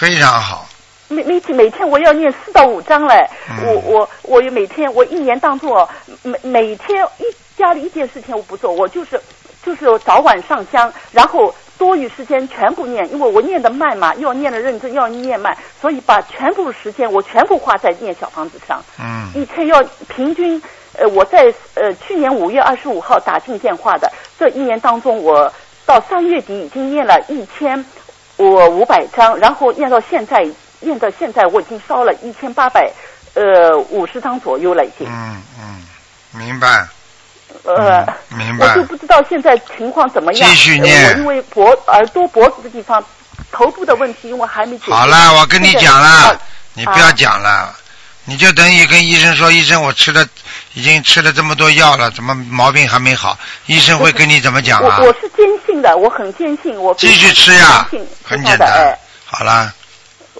[0.00, 0.66] 非常好。
[1.08, 5.86] 每每天每天我要念四到五章嘞，嗯我我我有每天我一年当中哦，
[6.22, 7.24] 每每天一
[7.54, 9.20] 家里一件事情我不做，我就是
[9.62, 20.62] 就是早晚上香，然后多余时间全部念，因为我念的慢嘛，要念的认真，要念慢，所以把全部时间我全部花在念小房子上，嗯一天要平均。
[20.98, 25.52] 呃，我在呃去年五月二十五号打进电话的，这一年当中，我
[25.84, 27.84] 到三月底已经念了一千
[28.48, 30.46] 我五百张，然后念到现在，
[30.80, 32.90] 念到现在我已经烧了一千八百
[33.34, 35.06] 呃五十张左右了，已经。
[35.08, 35.86] 嗯嗯，
[36.32, 36.86] 明白。
[37.64, 40.48] 呃，嗯明白我就不知道现在情况怎么样。
[40.48, 43.04] 继续念因为脖耳朵脖子的地方，
[43.52, 44.92] 头部的问题，因为还没解决。
[44.92, 46.40] 好了，我跟你讲现了，
[46.74, 47.74] 你不要讲了，
[48.24, 50.26] 你就等于跟医生说，医生我吃了
[50.74, 53.36] 已经吃了这么多药了，怎么毛病还没好？
[53.66, 55.06] 医生会跟你怎么讲啊我？
[55.06, 57.88] 我是坚信的，我很坚信，我继续吃呀，
[58.24, 58.98] 很简单哎。
[59.24, 59.72] 好了，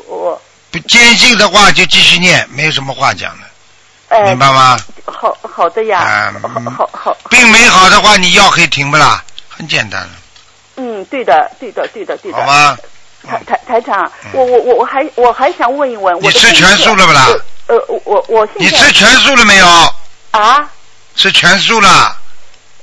[0.07, 4.79] 我不坚信的话就继续念，没有什么话讲的，哎，明白吗？
[5.05, 9.23] 好好的呀，啊好好好，病没好的话，你药可以停不啦？
[9.49, 10.09] 很简单，
[10.77, 12.39] 嗯，对的，对的，对的，对的。
[12.39, 12.79] 好吗？
[13.27, 17.27] 台台台长，我我我我还我还想问一问，你吃全素了不啦？
[17.67, 19.67] 呃，呃我我现在你吃全素了没有？
[20.31, 20.69] 啊？
[21.17, 22.17] 吃全素了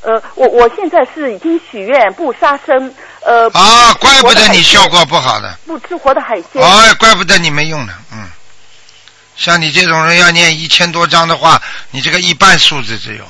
[0.01, 3.49] 呃，我我现在是已经许愿不杀生，呃。
[3.51, 5.57] 啊，怪不得你效果不好的。
[5.65, 6.61] 不吃活的海鲜。
[6.61, 8.29] 哦，怪不得你没用呢，嗯。
[9.35, 13.25] 像你这种人要念一千多张的话，你这个一半数字只有，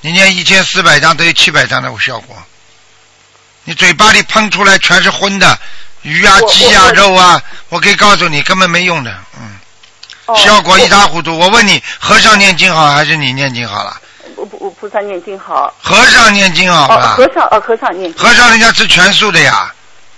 [0.00, 2.36] 你念一千四百张都有七百张的效果。
[3.64, 5.58] 你嘴巴里喷出来全是荤的，
[6.02, 9.59] 鱼啊、鸡啊、肉啊，我可以告诉你根本没用的，嗯，哦
[10.36, 11.38] 效果一塌糊涂。
[11.38, 14.00] 我问你，和尚念经好还是你念经好了？
[14.36, 15.72] 我不我菩萨念经好。
[15.82, 17.14] 和尚念经好哦，吧？
[17.16, 18.22] 和尚哦，和尚念经。
[18.22, 19.72] 和尚人家吃全素的呀。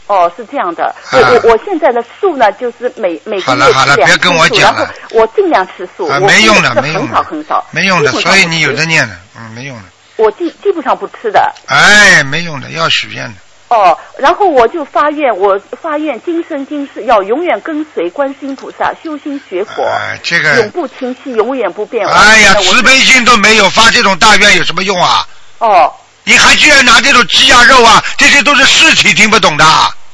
[0.06, 0.84] 哦，是这样的。
[0.84, 6.06] 啊我我我现在的素呢，就是每每个好了好了别跟我讲了我尽量吃素。
[6.08, 7.66] 啊，没用的，没用的，很少很少。
[7.70, 9.84] 没用的，所以你有的念的，嗯，没用的，
[10.16, 11.52] 我基基本上不吃的。
[11.66, 13.34] 哎，没用的，要许愿的。
[13.72, 22.06] 哦，然后我就发愿，我发愿今生今世要永远跟随观世音菩萨修心学佛，哎，这个永不停息，永远不变。
[22.06, 25.26] 哎呀，慈悲心都没有，发这种大愿有什么用啊？
[25.58, 25.92] 哦
[26.24, 29.64] 你还居然拿这种鸡鸭肉啊，这些都是尸体，听不懂的。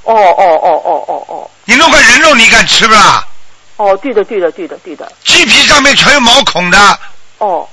[0.04, 3.22] 哦哦哦哦哦哦你弄块人肉，你敢吃不啦？
[3.76, 6.98] 哦，对的对的对的对的，鸡皮上面全有毛孔的，
[7.38, 7.68] 哦，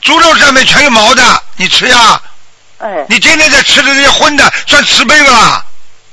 [0.00, 1.22] 猪肉上面全有毛的，
[1.56, 2.20] 你吃呀？
[2.78, 5.64] 哎，你天天在吃的这些荤的，算慈悲不啦？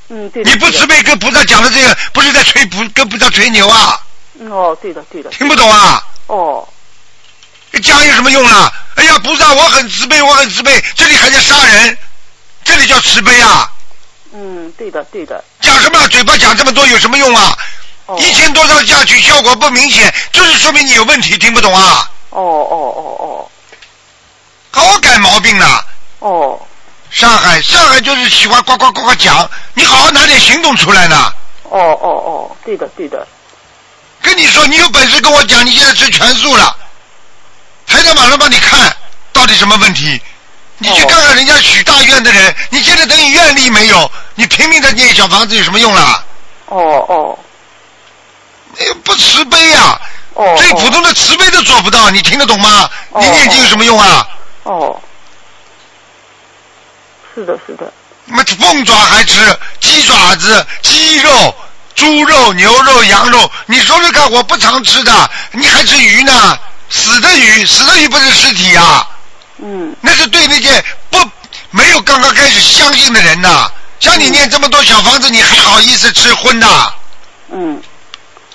[0.10, 0.50] 嗯，对的。
[0.50, 4.00] 你不慈悲，跟菩萨讲的这个，不是在吹不，跟菩萨吹牛啊？
[4.40, 5.30] 嗯哦，对的对的。
[5.30, 6.04] 听不懂啊？
[6.28, 6.68] 哦
[7.84, 8.72] 讲有什么用啊？
[8.96, 11.98] 哎呀，菩萨，我很慈悲，我很慈悲，这里还在杀人，
[12.64, 13.70] 这里叫慈悲啊？
[14.34, 15.44] 嗯，对的对的。
[15.62, 16.08] 讲什么？
[16.08, 17.58] 嘴巴讲这么多有什么用啊？
[18.06, 22.10] 哦一千多套下去效果不明显，就是说明你有问题，听不懂啊？
[22.30, 23.50] 哦哦哦哦
[24.72, 25.86] 好好改毛病了。
[26.26, 26.60] 哦
[27.12, 31.16] 上海，上海就是喜欢呱呱呱呱讲，你好好拿点行动出来呢。
[31.70, 33.26] 哦哦哦，对的对的。
[34.24, 36.76] 跟你说，你有本事跟我讲，你现在吃全素了，
[37.86, 38.94] 台长马上帮你看
[39.32, 40.20] 到底什么问题。
[40.80, 46.24] 你去看看人家许大愿的人，你现在等于愿力没有，你拼命的念小房子有什么用啦？
[46.66, 47.40] 哦哦
[49.04, 50.02] 不慈悲呀、
[50.34, 50.56] 哦。
[50.58, 52.90] 最普通的慈悲都做不到，你听得懂吗？
[53.12, 54.28] 哦你念经有什么用啊？
[54.64, 55.00] 哦。
[57.36, 57.92] 是的，是的。
[58.28, 61.56] 那么凤爪还吃，鸡爪子、鸡肉、
[61.94, 66.58] 猪肉、牛肉、羊肉，你说说看，我不常吃的，你还吃鱼呢？
[66.90, 69.08] 死的鱼，死的鱼不是尸体啊？
[69.58, 69.96] 嗯。
[70.02, 71.20] 那是对那些不
[71.72, 73.70] 没有刚刚开始相信的人呐。
[74.00, 76.94] 像你念这么多小房子，你还好意思吃荤的？
[77.52, 77.82] 嗯。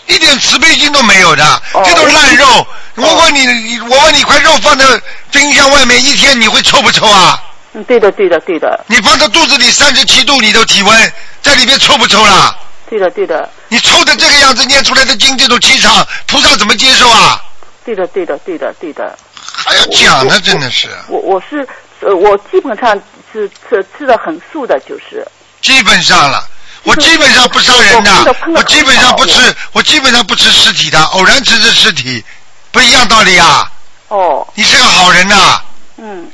[0.06, 2.66] 一点慈悲心都没有的，哦这都是烂肉。
[2.96, 4.84] 我问你，你我问你，一块肉放在
[5.30, 7.40] 冰箱外面一天，你会臭不臭啊？
[7.72, 8.84] 嗯，对的对的对的。
[8.88, 11.12] 你放到肚子里三十七度，你都体温，
[11.42, 12.56] 在里面臭不臭啦？
[12.88, 17.40] 对的对的你臭的这个样子，念出来的经这种气场，菩萨怎么接受啊？
[17.84, 19.16] 对的对的对的对的。
[19.40, 20.88] 还要讲呢，真的是。
[21.08, 21.66] 我我是
[22.00, 23.00] 呃，我基本上
[23.32, 25.26] 是吃吃的很素的，就是。
[25.62, 26.44] 基本上了，
[26.82, 32.24] 我基本上不杀人的，我基本上不吃，我基本上不吃尸体的，偶然吃吃尸体，
[32.72, 33.70] 不一样道理啊。
[34.08, 34.46] 哦。
[34.54, 35.62] 你是个好人呐、
[35.98, 36.30] 嗯，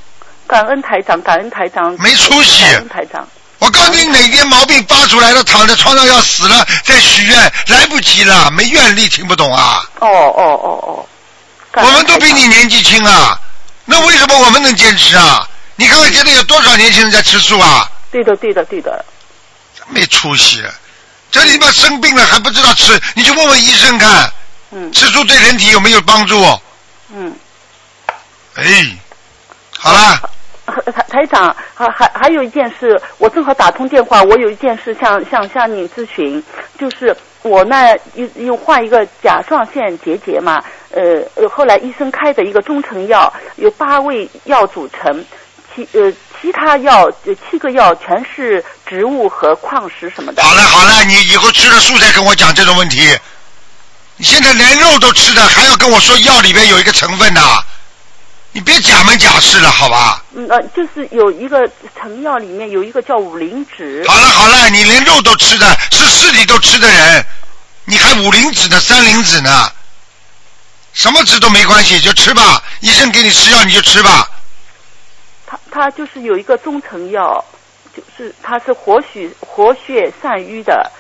[0.47, 1.95] 感恩台长，感恩台长。
[1.99, 3.27] 没出息感恩台长。
[3.59, 9.83] 我告诉你，哪天毛病发出来了，躺在床上要死了，再许愿来不及了，没愿力，听不懂啊？
[10.01, 11.07] 哦哦哦哦。
[11.83, 13.39] 我们都比你年纪轻啊，
[13.85, 15.47] 那为什么我们能坚持啊？
[15.77, 17.91] 你看看现在有多少年轻人在吃素啊？
[18.11, 19.05] 对的对的对的。
[19.89, 20.63] 没出息，
[21.31, 24.33] 这里边生病了还不知道吃，你去问问医生看，
[24.71, 26.61] 嗯吃素对人体有没有帮助？
[27.15, 27.35] 嗯。
[28.55, 28.65] 哎，
[29.79, 30.31] 好了，
[30.67, 36.43] 台台长，还还还有一件事，我正好打通电话，我有一件事向向向你咨询，
[36.79, 45.25] 就是我呢又又患一个甲状腺结节嘛，呃呃，后来医生开的一个中成药，有八味药组成，
[45.75, 50.43] 其呃其他药呃七个药全是植物和矿石什么的。
[50.43, 53.17] 好了好了，你以后吃了素再跟我讲这种问题。
[54.19, 57.41] 你现在连肉都吃的，还要跟我说药里边有一个成分呐？
[58.57, 60.25] 你别假门假式了，好吧？
[60.35, 64.03] 嗯呃，就是有一个成药里面有一个叫五灵脂。
[64.09, 67.27] 好了好了，你连肉都吃的，是尸体都吃的人，
[67.85, 69.71] 你还五灵脂呢，三灵脂呢？
[70.95, 72.63] 什么脂都没关系，就吃吧。
[72.81, 74.27] 医生给你吃药你就吃吧。
[75.47, 77.45] 他他就是有一个中成药，
[77.95, 80.91] 就是它是活血活血散瘀的。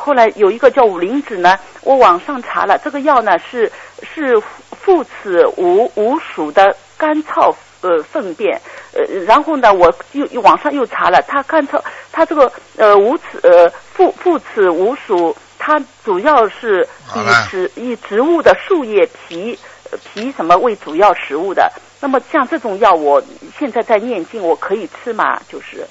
[0.00, 3.70] 后来有一个叫五灵脂呢，我网上查了，这个药呢是
[4.02, 8.58] 是附子无无属的干燥呃粪便，
[8.94, 11.82] 呃，然后呢我又又网上又查了，它干燥
[12.12, 16.86] 它这个呃无此呃附附子无属，它主要是
[17.16, 19.58] 以植以植物的树叶皮
[19.90, 21.70] 呃皮什么为主要食物的。
[22.00, 23.20] 那么像这种药，我
[23.58, 25.40] 现在在念经，我可以吃吗？
[25.48, 25.84] 就是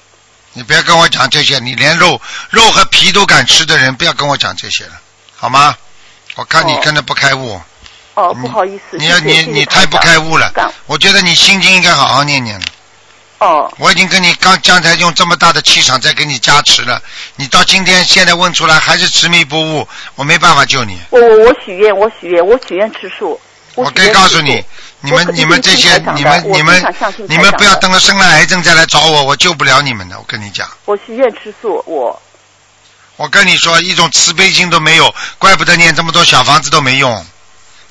[0.58, 4.90] 你不要跟我讲这些，你连肉肉和皮都敢吃的人，不要跟我讲这些了，
[5.36, 5.76] 好吗？
[6.34, 7.60] 我看你真的不开悟，
[8.14, 10.52] 哦，不好意思，你要你你太不开悟了。
[10.86, 12.66] 我觉得你心经应该好好念念了。
[13.38, 17.00] 哦，我已经跟你刚刚才用这么大的气场在给你加持了，
[17.36, 20.98] 你到今天现在问出来还是执迷不悟，我没办法救你。
[21.10, 23.40] 我我我许愿，我许愿，我许愿吃素。
[23.76, 24.64] 我可以告诉你，
[25.00, 26.94] 你们你们这些你们你们
[27.28, 30.18] 你们不要等了生了癌症再来找我，我救不了你们的。
[30.18, 32.20] 我跟你讲，我许愿吃素，我
[33.16, 37.26] 我跟你说，一种慈悲心都没有，怪不得念这么多小房子都没用，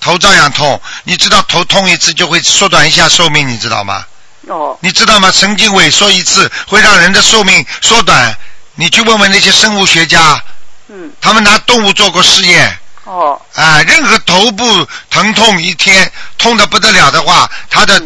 [0.01, 0.82] 头照样痛。
[1.03, 4.05] 你知道头痛一次就会缩短一下寿命，你知道吗？
[4.47, 5.30] 哦你知道吗？
[5.32, 8.34] 神经萎缩一次会让人的寿命缩短
[8.76, 10.41] 你去问问那些生物学家，
[10.88, 16.10] 嗯，他们拿动物做过试验，哦，啊，任何头部疼痛一天
[16.47, 18.01] 痛的不得了的话，他的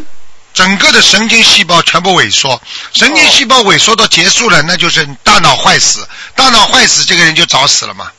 [0.52, 2.60] 整个的神经细胞全部萎缩，
[2.92, 8.12] 神经细胞萎缩到结束了，那就是大脑坏死，大脑坏死，这个人就早死了嘛。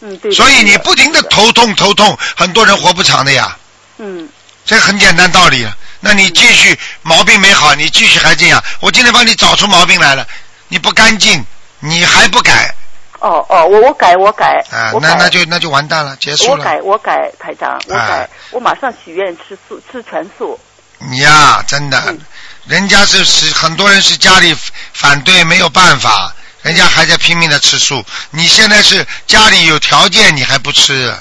[0.00, 0.32] 嗯，对。
[0.32, 3.54] 所以你不停的头痛头痛，很多人活不长的呀。
[3.98, 4.26] 嗯，
[4.64, 5.68] 这很简单道理。
[6.00, 10.26] 那你继续毛病没好，你继续还这样，我今天帮你找出毛病来了，
[10.68, 11.44] 你不干净，
[11.80, 12.74] 你还不改
[13.20, 16.58] 哦哦，我我改我改，啊，我改那那就那就完蛋了，结束了。
[16.58, 20.58] 我改我改台长，我啊改，我马上许愿吃素吃全素。
[20.98, 22.18] 你呀，真的，嗯
[22.66, 24.54] 人家是是很多人是家里
[24.92, 28.04] 反对没有办法，人家还在拼命的吃素。
[28.30, 31.14] 你现在是家里有条件，你还不吃，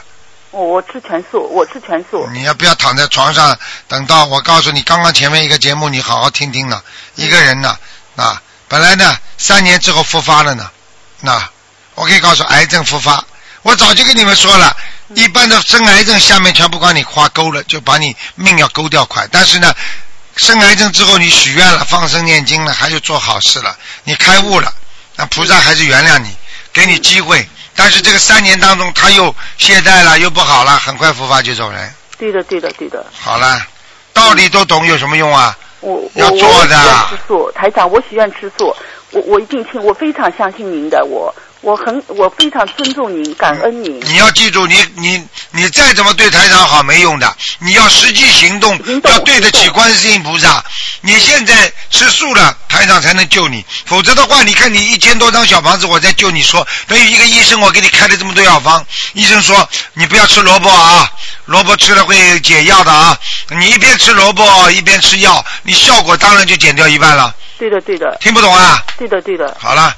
[0.51, 2.27] 我我吃全素，我吃全素。
[2.33, 6.81] 你要不要躺在床上，等到我告诉你，刚刚前面一个节目你好好听听呢。
[7.15, 7.77] 一个人呢，
[8.17, 10.69] 啊，本来呢三年之后复发了呢，
[11.21, 11.49] 那
[11.97, 13.23] 我可以告诉癌症复发，
[13.63, 14.77] 我早就跟你们说了，
[15.15, 19.27] 一般的生癌症下面全部把你划勾了，就把你命要勾掉快。
[19.31, 19.73] 但是呢，
[20.35, 24.71] 生癌症之后你许愿了，放生念经了，还有做好事了，你开悟了，
[25.15, 26.29] 那菩萨还是原谅你，
[26.71, 27.49] 给你机会。
[27.73, 31.91] 但是这个三年当中，他又懈怠了，又不好了，很快复发就走人。
[32.19, 33.59] 对的对的对的，好了，
[34.13, 35.57] 道理都懂有什么用啊？
[35.79, 38.75] 我要我做的我许愿吃素，台长，我许愿吃素，
[39.09, 41.33] 我我一定听，我非常相信您的，我
[41.67, 43.99] 我很我非常尊重您，感恩您。
[44.05, 50.63] 你要记住，你你你再怎么对台长好没用的，你要实际行动，行动要对得起观世音菩萨。
[51.01, 61.11] 你现在吃素了，台长才能救你，否则的话，你看你一千多张小房子，我在救你说，等于一个医生我给你开了这么多药方，医生说你不要吃萝卜啊，
[61.47, 68.81] 萝卜吃了会解药的啊，你一边吃萝卜一边吃药，你效果当然就减掉一半了，对的对的听不懂啊？
[68.97, 69.93] 对的对的，好了。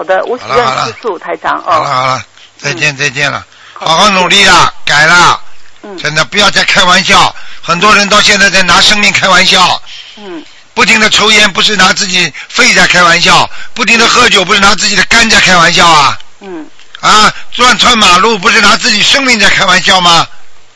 [0.00, 0.86] 好的，我许好了好了。
[0.86, 1.92] 愿吃素，台长好了哦。
[1.92, 2.24] 好了，
[2.56, 3.44] 再见再见了，
[3.74, 5.38] 好好好努力啦，改啦，
[5.82, 5.94] 嗯。
[5.98, 7.34] 真的不要再开玩笑。
[7.60, 9.82] 很多人到现在在拿生命开玩笑，
[10.16, 10.42] 嗯。
[10.72, 16.18] 不停的抽烟不是拿自己肺在开玩笑，不停的喝酒不是拿自己的肝在开玩笑啊。
[16.40, 16.66] 嗯，
[17.00, 20.26] 啊，乱穿马路不是拿自己生命在开玩笑吗？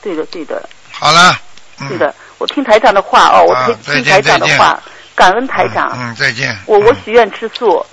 [0.02, 0.68] 对的对的。
[0.90, 1.40] 好了，
[1.78, 4.78] 嗯，对的，我听台长的话哦，我啊听听台长的话，
[5.14, 5.92] 感恩台长。
[5.94, 6.56] 嗯，再见。
[6.66, 7.84] 我我嗯许愿吃素，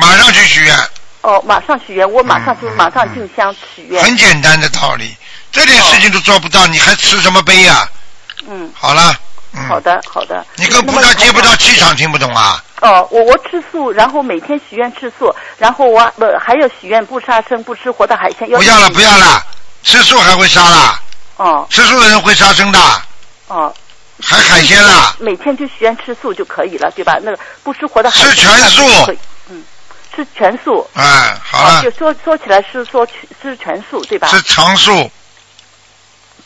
[0.00, 0.76] 马上去许愿，
[1.22, 4.02] 哦，马上许愿，我马上就嗯马上进香许愿。
[4.02, 5.16] 很简单的道理，
[5.52, 7.88] 这点事情都做不到，你还吃什么杯呀？
[8.46, 9.14] 嗯，好了，
[9.52, 10.44] 嗯，好的好的。
[10.56, 12.62] 你跟菩萨接不到气场，听不懂啊？
[12.80, 18.48] 哦，我我吃素，然后每天许愿吃素，然后我不还要许愿不杀生，不吃活的海鲜。
[18.50, 19.16] 不要了，不要。
[19.16, 19.42] 了，
[19.82, 21.00] 吃素还会杀啦，
[21.36, 22.78] 哦吃素的人会杀生的，
[23.48, 23.74] 哦。
[24.24, 25.14] 还海鲜啦。
[25.18, 27.18] 每天就许愿吃素就可以了，对吧？
[27.22, 28.30] 那个不吃活的海鲜。
[28.30, 29.16] 吃全素。
[29.50, 29.64] 嗯，
[30.14, 30.88] 吃全素。
[30.94, 33.06] 哎，好就，说说起来是说
[33.42, 34.28] 吃全素，对吧？
[34.28, 35.10] 吃长素，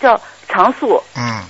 [0.01, 1.03] 叫常素。
[1.15, 1.45] 嗯，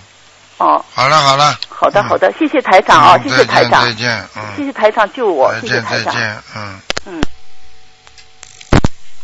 [0.59, 6.12] 哦，好了好了，好的好的，谢谢台长啊，谢谢台长再，见，嗯，谢谢台长救我，再谢谢台长。
[6.12, 6.81] 见再见，嗯。
[7.07, 7.22] 嗯。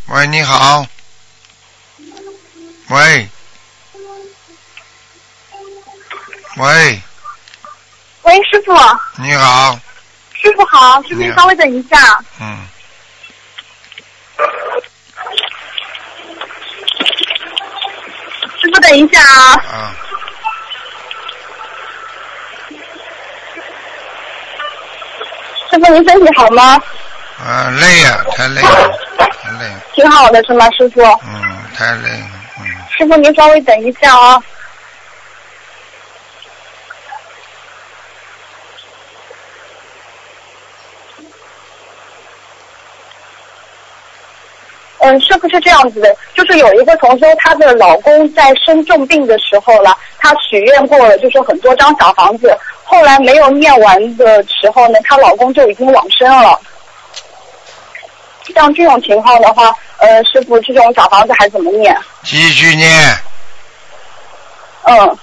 [0.08, 0.86] 喂，你好。
[2.88, 3.28] 喂。
[6.56, 7.00] 喂，
[8.22, 8.72] 喂，师傅，
[9.20, 9.76] 你好，
[10.32, 11.96] 师傅好，师傅您稍微等一下，
[12.40, 12.58] 嗯，
[18.60, 19.60] 师傅等一下啊。
[19.72, 19.94] 啊，
[25.70, 26.80] 师傅您身体好吗？
[27.44, 28.96] 啊，累呀、太累了，
[29.42, 31.02] 太累了，挺好的是吗，师傅？
[31.26, 31.42] 嗯，
[31.76, 32.26] 太累了，
[32.60, 32.64] 嗯，
[32.96, 34.40] 师傅您稍微等一下啊。
[45.04, 56.58] 嗯，是不是这样子的，就是有一个同修，她的老公在生重病的时候了，她许愿过了，就是很多张小房子，后来没有念完的时候呢，她老公就已经往生了。
[58.54, 61.94] 像这种情况的话，呃，师傅这种小房子还怎么念？
[62.22, 62.90] 继续念，
[64.84, 65.18] 嗯，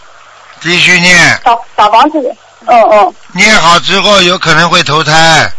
[0.60, 2.36] 继续念，小小房子，
[2.68, 5.50] 嗯嗯念好之后有可能会投胎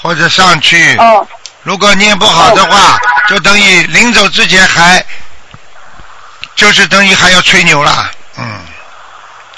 [0.00, 0.96] 或者上去。
[1.00, 1.26] 嗯，
[1.62, 2.98] 如果念不好的话，
[3.28, 5.04] 就等于临走之前还，
[6.56, 8.60] 就是等于还要吹牛了，嗯，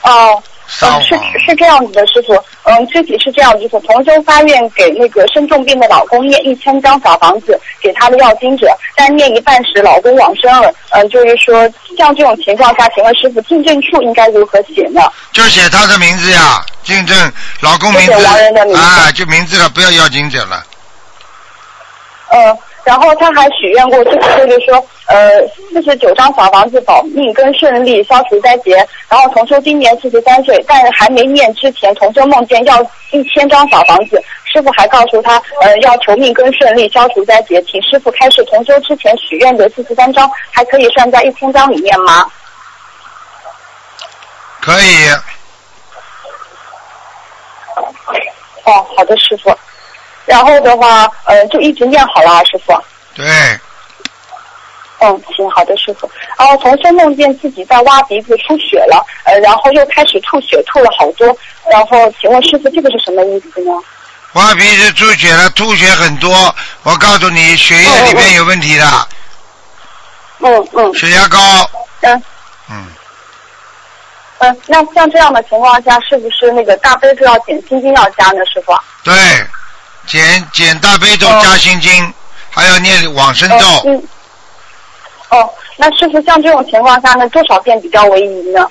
[0.02, 0.42] 哦。
[0.80, 1.14] 嗯，是。
[1.38, 2.34] 是这样子的，师傅。
[2.64, 10.72] 嗯，具体是这样子，就是同修发愿给那个生重病的老公念一千张小房子给他的要经者，但念一半时老公往生了。
[10.90, 15.02] 嗯，就是说像这种情况下，请问师傅进证处应该如何写呢？
[15.32, 20.64] 就写他的名字呀，进证老公名字就写人的名字啊，就名字了，不要要经者了。
[22.31, 28.77] 呃，然后他还许愿过，就是就是说，呃，四十九张小房子保命跟顺利，消除灾劫。
[29.09, 42.27] 然后同修今年四十三岁，但是还没念之前，同修梦见要一千张小房子，师傅还告诉他，呃，要求命跟顺利，消除灾劫，请师傅开示同修之前许愿的四十三张，还可以算在一千张里面吗？
[44.61, 45.11] 可以，
[48.64, 49.55] 哦，好的，师傅。
[50.27, 52.72] 然后的话，呃，就一直念好了啊，师傅。
[53.14, 53.25] 对，
[55.01, 56.11] 嗯，行，好的，师傅。
[56.39, 61.27] 然后同修梦见自己在挖鼻子出血了，呃，然后又开始吐血，吐了好多。
[61.70, 63.72] 然后，请问师傅，这个是什么意思呢？
[64.33, 69.09] 挖鼻子出血了，吐血很多，我告诉你，血液里面有问题的，
[70.41, 71.39] 嗯嗯血压高，
[72.01, 72.22] 嗯
[72.68, 72.87] 嗯，
[74.39, 78.75] 嗯，那像这样的情况下，是不是那个大悲咒要减，心经要加呢，师傅？
[79.05, 79.14] 对，
[80.07, 82.14] 减减大悲咒加心经，
[82.50, 84.09] 还要念往生咒，哦嗯。
[85.30, 88.66] 哦，那师傅像这种情况下呢，多少遍比较为宜呢？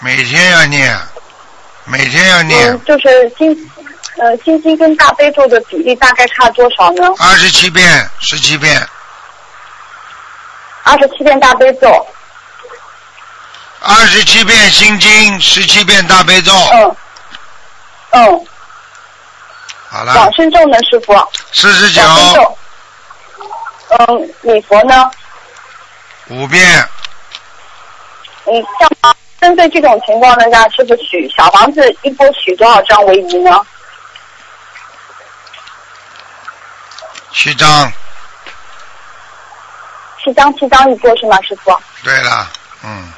[0.00, 0.98] 每天要念，
[1.84, 3.70] 每天要念嗯，就是心，
[4.16, 7.06] 呃，心经跟大悲咒的比例大概差多少呢？
[7.18, 8.84] 二十七遍，十七遍，
[10.84, 12.06] 二十七遍大悲咒。
[13.80, 16.96] 二十七遍心经，十七遍大悲咒，嗯。
[18.10, 18.46] 嗯，
[19.90, 21.14] 好了往，生咒呢，师傅？
[21.52, 22.02] 四十九。
[23.90, 25.10] 嗯，礼佛呢？
[26.26, 26.62] 五遍，
[28.44, 33.50] 嗯，像针对这种情况呢，让师傅许小房子一波许多少张为宜呢？
[37.32, 37.90] 七张，
[40.22, 41.74] 七张七张一波是吗，师傅？
[42.04, 42.46] 对了，
[42.84, 43.10] 嗯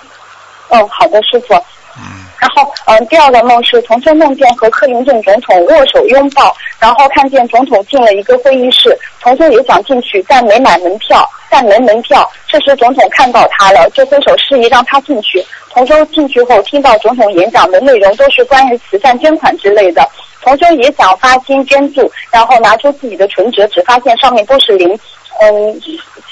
[0.68, 1.55] 哦，好的，师傅。
[1.97, 12.28] 嗯，然后，嗯，第二个梦是同修梦见和克林顿总统握手拥抱，然后看见总统进了一个会议室，同修也想进去，但没买门票，但没门票。
[12.49, 15.45] 这时总统看到他了，就挥手示意让他进去。
[15.70, 20.09] 同修进去后，听到总统演讲的内容都是关于慈善捐款之类的。
[20.43, 24.99] 同修也想发心捐助，然后拿出自己的存折，只发现上面都是零。
[25.43, 25.80] 嗯，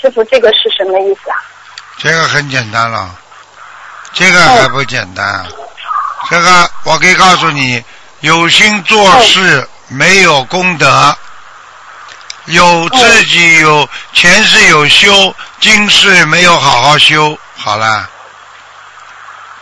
[0.00, 1.36] 师傅，这个是什么意思啊？
[1.98, 3.10] 这个很简单了，
[4.12, 5.46] 这个还不简单啊，
[6.30, 7.82] 这个我可以告诉你，
[8.20, 11.16] 有心做事没有功德，
[12.46, 18.08] 有自己有前世有修，今世没有好好修，好了，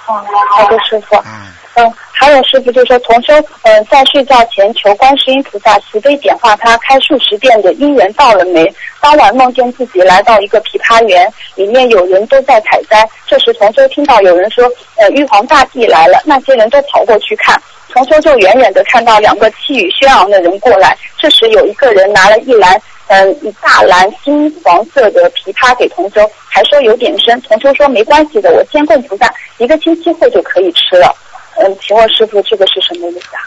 [0.06, 1.16] 哦，好的，师傅。
[1.24, 8.66] 嗯，嗯，还有师傅就说，同修嗯、在睡觉前求观世音菩萨慈悲点化他开数十遍的姻缘到了没？
[9.02, 13.06] 当晚梦见自己来到一个枇杷园，里面有人都在采摘。
[13.26, 14.64] 这时同修听到有人说，
[14.96, 17.54] 呃，玉皇大帝来了，那些人都跑过去看。
[17.92, 27.38] 同修就远远的看到两个气宇轩昂的人过来，这时有一个人拿了一篮，嗯、一大篮金黄色的枇杷给同修，还说有点生。
[27.42, 31.14] 同修说没关系的，我先供菩萨，一个星期后就可以吃了。
[31.58, 33.40] 嗯，请问师傅这个是什么意思啊？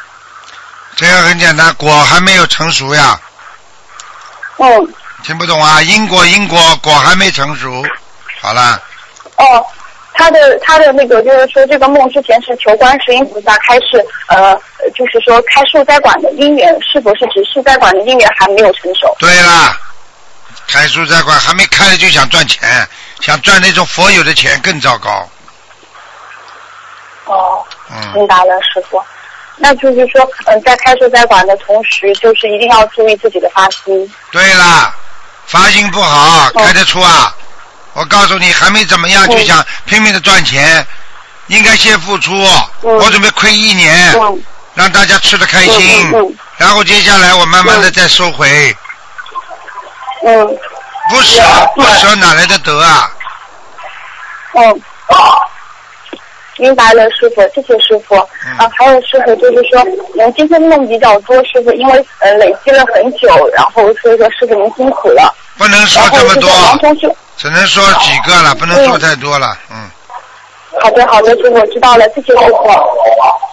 [0.95, 3.19] 这个很简单，果还没有成熟呀，
[4.57, 4.93] 嗯，
[5.23, 5.81] 听不懂啊？
[5.81, 7.83] 因果因果，果还没成熟，
[8.41, 8.81] 好了，
[9.37, 9.65] 哦，
[10.13, 14.53] 他的他的那个就是说，这个梦之前是求观世音菩萨开示，呃，
[14.93, 19.15] 就是说开树栽馆的因缘，是否是指树栽馆的因缘还没有成熟？
[19.19, 19.77] 对啦，
[20.67, 22.85] 开书斋馆还没开了就想赚钱，
[23.21, 25.29] 想赚那种佛有的钱更糟糕，
[27.25, 27.78] 哦，嗯，
[28.13, 29.01] 明白了，师傅。
[29.57, 34.09] 那就是说，嗯、在开树栽馆的同时，就是一定要注意自己的发心。
[34.31, 34.93] 对啦，
[35.45, 37.35] 发心不好，开得出啊？
[37.93, 40.85] 我告诉你，还没怎么样就想拼命的赚钱，
[41.47, 42.33] 应该先付出。
[42.81, 44.41] 我准备亏一年，嗯
[44.75, 48.73] 让大家吃的开心，嗯嗯然后接下来我慢慢的再收回。
[50.25, 50.47] 嗯
[51.09, 51.41] 不舍
[51.75, 53.11] 不舍哪来的得啊？
[54.53, 54.81] 嗯，
[56.59, 58.15] 明白了，师傅，谢谢师傅。
[58.15, 59.81] 啊，还有师傅就是说，
[60.19, 65.33] 嗯，今天梦比较多，师傅因为呃累积了很久，然后所以说师傅您辛苦了。
[65.57, 66.49] 不能说这么多
[67.37, 69.57] 只能说几个了，不能说太多了。
[69.71, 69.89] 嗯，
[70.79, 72.67] 好的好的，师傅我知道了，谢谢师傅。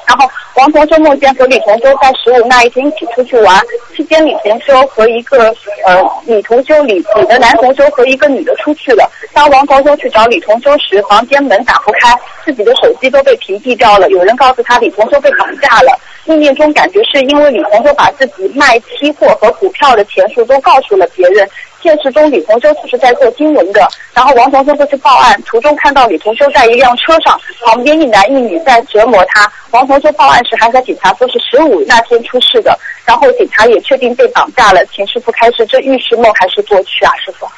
[0.06, 3.60] 然后王同修梦见和李同修在十五那一天一起出去玩，
[3.96, 5.52] 期间李同修和一个
[5.84, 9.10] 呃女同修李李的男同修和一个女的出去了。
[9.32, 14.08] 当王同修去找李同修时，房间门打不开，自己的手机都被屏蔽掉了。
[14.10, 15.98] 有人告诉他李同修被绑架了。
[16.26, 21.48] 意念中感觉是因为李同修把自己卖期货和股票的钱数都告诉了别人。
[21.86, 29.48] 现实中李同修就是在做新闻的，然后王同修就去报案，途中看到李同修在一辆车上，旁边一男一女在折磨他。
[29.70, 37.48] 王同修报案时还和警察说是十五那天出事的，然后警察也确定被绑架了，请师傅开示，这预示梦还是过去啊，师傅？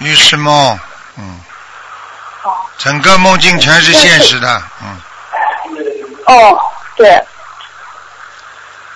[0.00, 0.78] 预示梦，
[1.16, 1.40] 嗯，
[2.42, 2.52] 哦。
[2.76, 5.00] 整个梦境全是现实的，嗯，
[6.26, 6.58] 哦，
[6.94, 7.18] 对，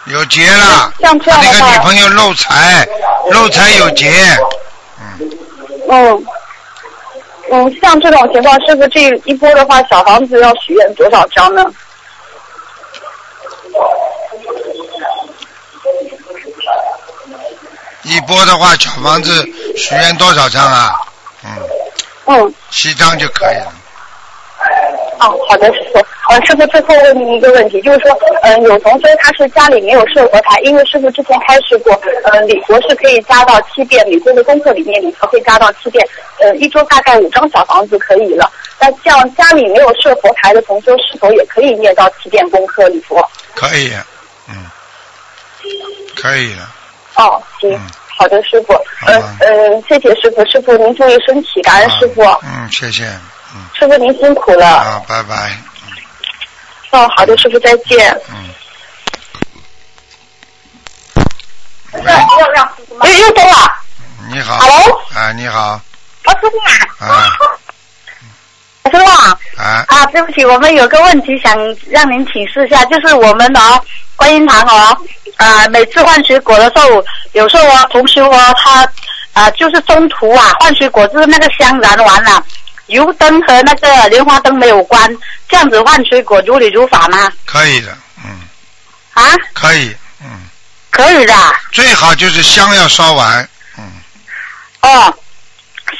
[0.06, 2.86] 有劫了，像这样的话个女朋友漏财，
[3.30, 4.12] 漏财有劫，
[5.88, 6.26] 嗯，
[7.50, 11.64] 嗯，像这种情况，师傅这一波的话，小房子要许愿多少张呢？
[18.02, 19.44] 一波的话，小房子
[19.76, 20.90] 许愿多少张啊？
[21.44, 21.50] 嗯，
[22.26, 23.72] 嗯，七张就可以了。
[25.20, 25.98] 哦，好的，师傅。
[26.28, 28.10] 呃，师傅最后问您一个问题，就是说，
[28.42, 31.92] 呃，有同学他是家里没有设佛台，因为师傅之前开示过，
[32.24, 36.04] 呃，礼佛是可以加到七遍，礼佛的功课里面礼佛可以加到七遍，
[36.40, 38.50] 呃，一周大概五张小房子可以了。
[38.80, 43.24] 那像家里没有设佛台的同修，是否也可以念到七遍功课礼佛？
[43.54, 43.92] 可以，
[44.48, 44.66] 嗯，
[46.16, 46.62] 可以的。
[47.14, 47.78] 哦，行，
[48.18, 48.72] 好的，师傅。
[49.06, 53.04] 呃呃，谢谢师傅，师傅您注意身体，感恩师傅，嗯，谢谢，
[53.78, 54.66] 师傅您辛苦了。
[54.66, 55.56] 啊，拜拜。
[56.90, 58.20] 哦，好的，师傅再见。
[58.30, 58.50] 嗯。
[62.38, 63.06] 要让师傅吗？
[63.06, 63.72] 又又通了。
[64.30, 64.58] 你好。
[64.58, 65.60] Hello 啊，你好。
[65.60, 65.80] 啊，
[66.40, 67.06] 师傅啊。
[67.08, 67.28] 啊
[68.90, 69.38] 师傅啊。
[69.56, 69.84] 啊。
[69.88, 71.56] 啊，对不起，我们有个问题想
[71.88, 73.82] 让您请示一下，就是我们哦，
[74.14, 74.96] 观音堂哦，
[75.36, 78.88] 啊，每次换水果的时候，有时候哦，同学哦，他
[79.32, 82.42] 啊，就是中途啊换水果，就是那个香燃完了，
[82.86, 85.16] 油灯和那个莲花灯没有关，
[85.48, 87.30] 这样子换水果如理如法吗？
[87.44, 88.40] 可以的，嗯。
[89.14, 89.22] 啊？
[89.54, 90.28] 可以，嗯
[90.90, 91.34] 可以的。
[91.72, 93.84] 最好就是香要烧完，嗯
[94.82, 95.14] 哦，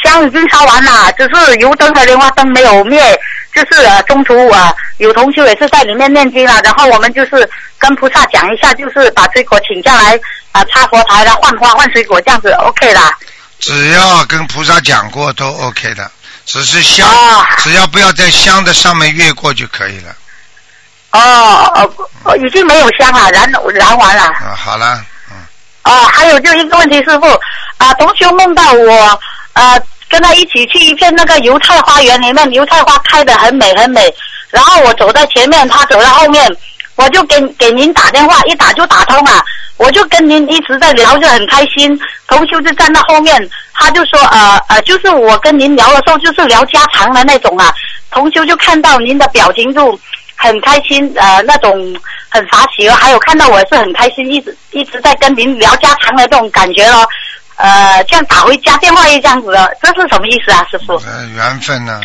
[0.02, 3.18] 香已经烧完了，只是油灯和莲花灯没有灭，
[3.54, 7.48] 就是呃中途啊、有同学也是在里面念经了，然后我们就是
[7.78, 10.18] 跟菩萨讲一下，就是把水果请下来
[10.52, 13.12] 啊、插佛台了，换花换水果这样子 OK 啦。
[13.58, 16.10] 只要跟菩萨讲过都 OK 的，
[16.46, 17.46] 只是香，啊。
[17.58, 20.14] 只要不要在香的上面越过就可以了。
[21.12, 21.20] 哦
[21.74, 24.24] 哦哦，已经没有香了，燃燃完了。
[24.24, 25.36] 啊，好了，嗯。
[25.84, 27.26] 哦，还有就一个问题，师傅
[27.78, 29.20] 啊，同学梦到我
[29.54, 29.78] 啊
[30.08, 34.12] 跟他一起去一片那个油菜花园里面，油菜花开得很美很美，
[34.50, 36.44] 然后我走在前面，他走在后面，
[36.96, 39.42] 我就给给您打电话，一打就打通了，
[39.76, 41.98] 我就跟您一直在聊，就很开心。
[42.26, 47.72] 同修就站到后面，他就说呃呃，就是我跟您聊的时候，就是聊家常的那种啊，
[48.10, 49.98] 同修就看到您的表情就。
[50.38, 51.96] 很开心，呃，那种
[52.28, 57.08] 很发喜，还有看到我是很开心，一直一直在跟您聊家常的这种感觉咯，
[57.56, 60.92] 呃，像打回家电话一这样子的，这是什么意思啊，师傅？
[61.06, 62.02] 呃，缘分呢，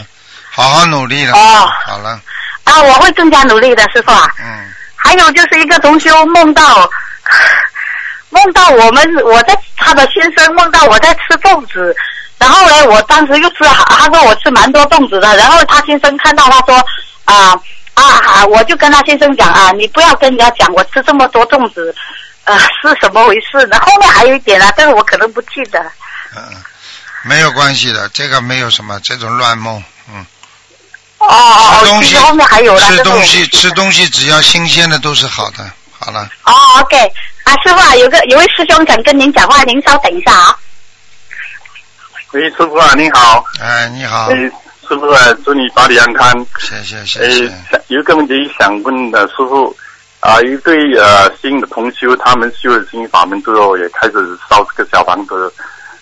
[0.49, 1.33] 好好努力了。
[1.33, 2.17] 哦好了，
[2.63, 4.29] 啊，我会更加努力的，师傅啊。
[4.39, 4.70] 嗯。
[5.03, 6.89] 还有就是一个同修梦到，
[8.29, 11.95] 梦到我们我在他的先生梦到我在吃粽子，
[12.37, 16.75] 然后呢，我当时又吃，他说我吃蛮多粽子的，然后他先生看到他说
[17.25, 17.51] 啊
[17.93, 21.93] 啊啊，我就跟他先生讲啊，你不要跟人家讲我吃这么多粽子，
[22.45, 23.77] 呃，是什么回事呢？
[23.81, 25.79] 后面还有一点啊，但是我可能不记得。
[26.35, 26.41] 嗯，
[27.23, 29.83] 没有关系的，这个没有什么这种乱梦，
[31.21, 35.69] 哦哦哦，吃东西后面还有，吃东西吃东西只要新鲜的都是好的。
[35.99, 36.97] 好了，哦，OK，
[37.43, 40.57] 啊，师傅啊，有个有位师兄想跟您讲话，您稍等一下啊。
[42.31, 43.43] 喂，师傅啊，你好。
[43.59, 44.35] 哎，你好哎，，
[44.87, 46.45] 师傅啊，祝你法体安康。
[46.57, 49.75] 谢谢谢哎谢。，想有一个问题想问的师傅
[50.21, 54.13] 啊，一对呃新的同修，他们修了新法门之后，也开始
[54.49, 55.53] 烧这个小房子，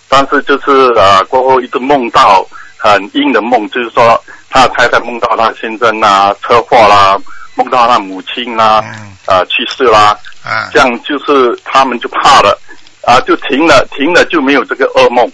[0.08, 2.46] 但是就是呃过后一直梦到
[2.80, 7.18] 很阴的梦，就是说他的太太梦到他先生啊车祸啦，
[7.54, 8.82] 梦到他母亲啦，
[9.26, 12.58] 呃去世啦，啊，这样就是他们就怕了，
[13.06, 15.30] 啊，就停了，停了就没有这个噩梦，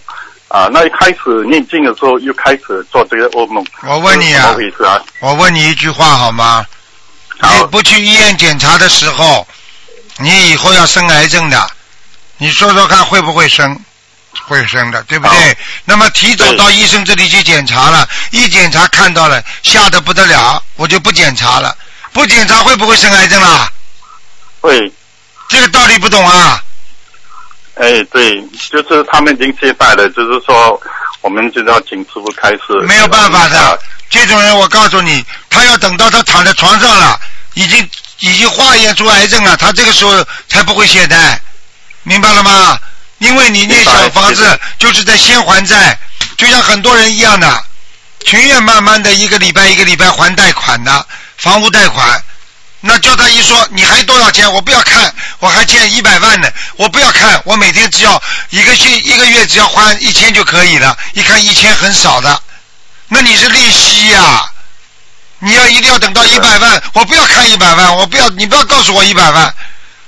[0.49, 3.65] 啊，那一开始念经的时候又开始做这个噩梦。
[3.87, 5.01] 我问你啊回事啊？
[5.21, 6.65] 我问你一句话好吗？
[7.41, 9.47] 你不去医院检查的时候，
[10.17, 11.67] 你以后要生癌症的，
[12.37, 13.79] 你说说看会不会生？
[14.45, 15.57] 会生的，对不对？
[15.85, 21.75] 那么提早到医生这里去检查了，一检查看到了，吓得不得了，我就不检查了。
[22.13, 23.71] 不检查会不会生癌症啦？
[24.61, 24.91] 会。
[25.49, 26.61] 这个道理不懂啊？
[27.75, 28.41] 哎，对，
[28.71, 30.79] 就是他们已经接待了，就是说
[31.21, 32.61] 我们就要请师傅开始。
[32.87, 33.79] 没有办法的，
[34.09, 37.19] 这种人我告诉你，他要等到他躺在床上了，
[37.53, 37.89] 已经
[38.19, 41.37] 已经化验出癌症了，他这个时候才不会懈怠，
[42.03, 42.79] 明白了吗？
[43.19, 45.97] 因为你念小房子就是在先还债，
[46.37, 47.63] 就像很多人一样的，
[48.25, 51.07] 情愿慢慢的一个礼拜一个礼拜还贷款的
[51.37, 52.23] 房屋贷款，
[52.81, 58.21] 那叫他一说你还多少钱，我不要看，我还欠一百万呢，我不要看，我每天只要
[58.51, 62.41] 一个星一个月只要还一千就可以了，一看一千很少的，
[63.07, 64.47] 那你是利息呀、
[65.39, 69.53] 你要一定要等到一百万，我不要看一百万，我不要你不要告诉我一百万。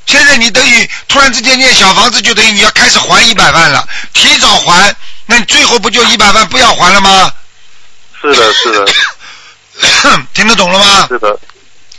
[0.10, 4.96] 现在你等于突然之间念小房子，就等于你要开始还一百万了，提早还，
[5.28, 7.32] 那你最后不就一百万不要还了吗？
[8.20, 8.86] 是的，是的，
[10.34, 11.06] 听得懂了吗？
[11.10, 11.40] 是的，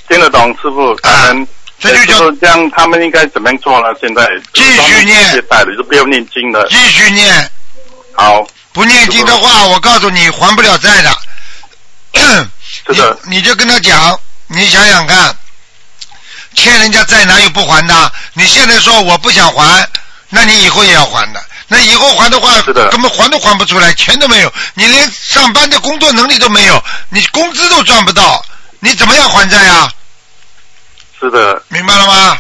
[0.08, 0.92] 听得懂，师傅。
[0.96, 1.46] 感恩。
[1.78, 3.86] 这就叫这样，他们应该怎么样做呢？
[4.00, 6.66] 现在继续念，懈怠了，就不要念经了。
[6.68, 7.50] 继续念。
[8.12, 8.44] 好。
[8.72, 11.16] 不念经的话，我告诉你还不了债的。
[12.84, 13.16] 是的。
[13.28, 14.18] 你你就跟他讲，
[14.48, 15.34] 你想想看，
[16.54, 18.12] 欠人家债哪有不还的？
[18.34, 19.88] 你现在说我不想还，
[20.28, 21.42] 那你以后也要还的。
[21.68, 22.60] 那以后还的话，
[22.90, 28.44] 根本还都还不出来，钱都没有，你连上班的工作能力都没有，你工资都赚不到，
[28.80, 29.88] 你怎么样还债呀？
[31.20, 31.62] 是的。
[31.68, 32.38] 明白了吗？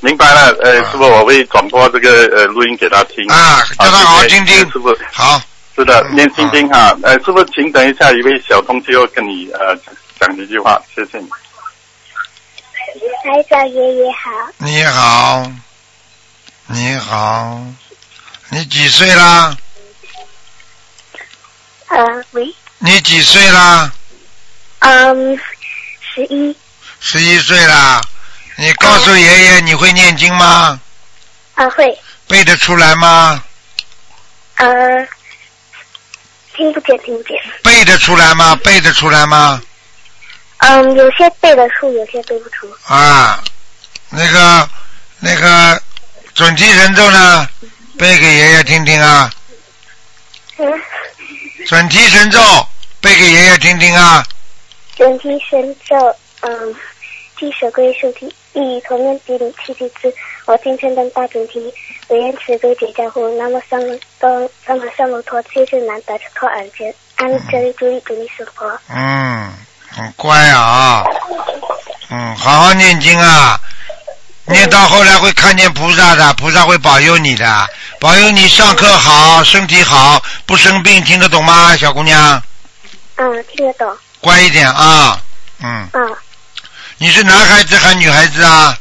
[0.00, 3.26] 明白了，呃，师傅，我会转播这个呃录音给他听。
[3.28, 4.56] 啊，叫他好好听听。
[4.70, 4.96] 师傅。
[5.12, 5.40] 好。
[5.74, 6.96] 是的，念心经哈。
[7.02, 9.76] 呃，师傅，请等一下，一位小同学要跟你呃
[10.18, 11.28] 讲几句话，谢谢你。
[13.22, 15.52] 台长爷爷好，你好，
[16.66, 17.60] 你好，
[18.50, 19.56] 你几岁啦？
[21.88, 23.92] 呃，喂，你几岁啦？
[24.80, 25.38] 嗯，
[26.14, 26.56] 十一，
[27.00, 28.00] 十一岁啦。
[28.56, 30.80] 你告诉爷爷你会念经吗？
[31.54, 33.42] 啊会，背得出来吗？
[34.56, 34.66] 呃，
[36.54, 38.56] 听不见，听不见，背得出来吗？
[38.64, 39.60] 背得出来吗？
[40.58, 43.42] 嗯，有些背得出，有些背不出，啊，
[44.10, 44.68] 那个
[45.20, 45.80] 那个
[46.34, 47.48] 准提神咒呢？
[47.98, 49.32] 背给爷爷听听啊！
[50.58, 50.66] 嗯，
[51.66, 52.38] 准提神咒
[53.00, 54.22] 背给爷爷听听啊！
[54.94, 55.96] 准提神咒，
[56.40, 56.74] 嗯，
[57.38, 60.14] 记舍归数提，一同念比鲁七七次，
[60.44, 61.72] 我今生登大准提，
[62.08, 69.54] 唯愿慈悲解家护，南无三摩多三摩三摩陀七智难得脱耳间，阿弥陀利主利主利娑婆，嗯，
[69.96, 71.02] 很乖啊，
[72.10, 73.58] 嗯，好好念经啊，
[74.44, 77.66] 念到后来会看见菩萨的，菩萨会保佑你的，
[77.98, 82.42] 保佑你上课好，身体好，不生病，听得懂吗，小姑娘？
[83.16, 85.18] 嗯，听得懂，乖一点啊，
[85.62, 86.16] 嗯，嗯，
[86.98, 88.76] 你是男孩子还是女孩子啊？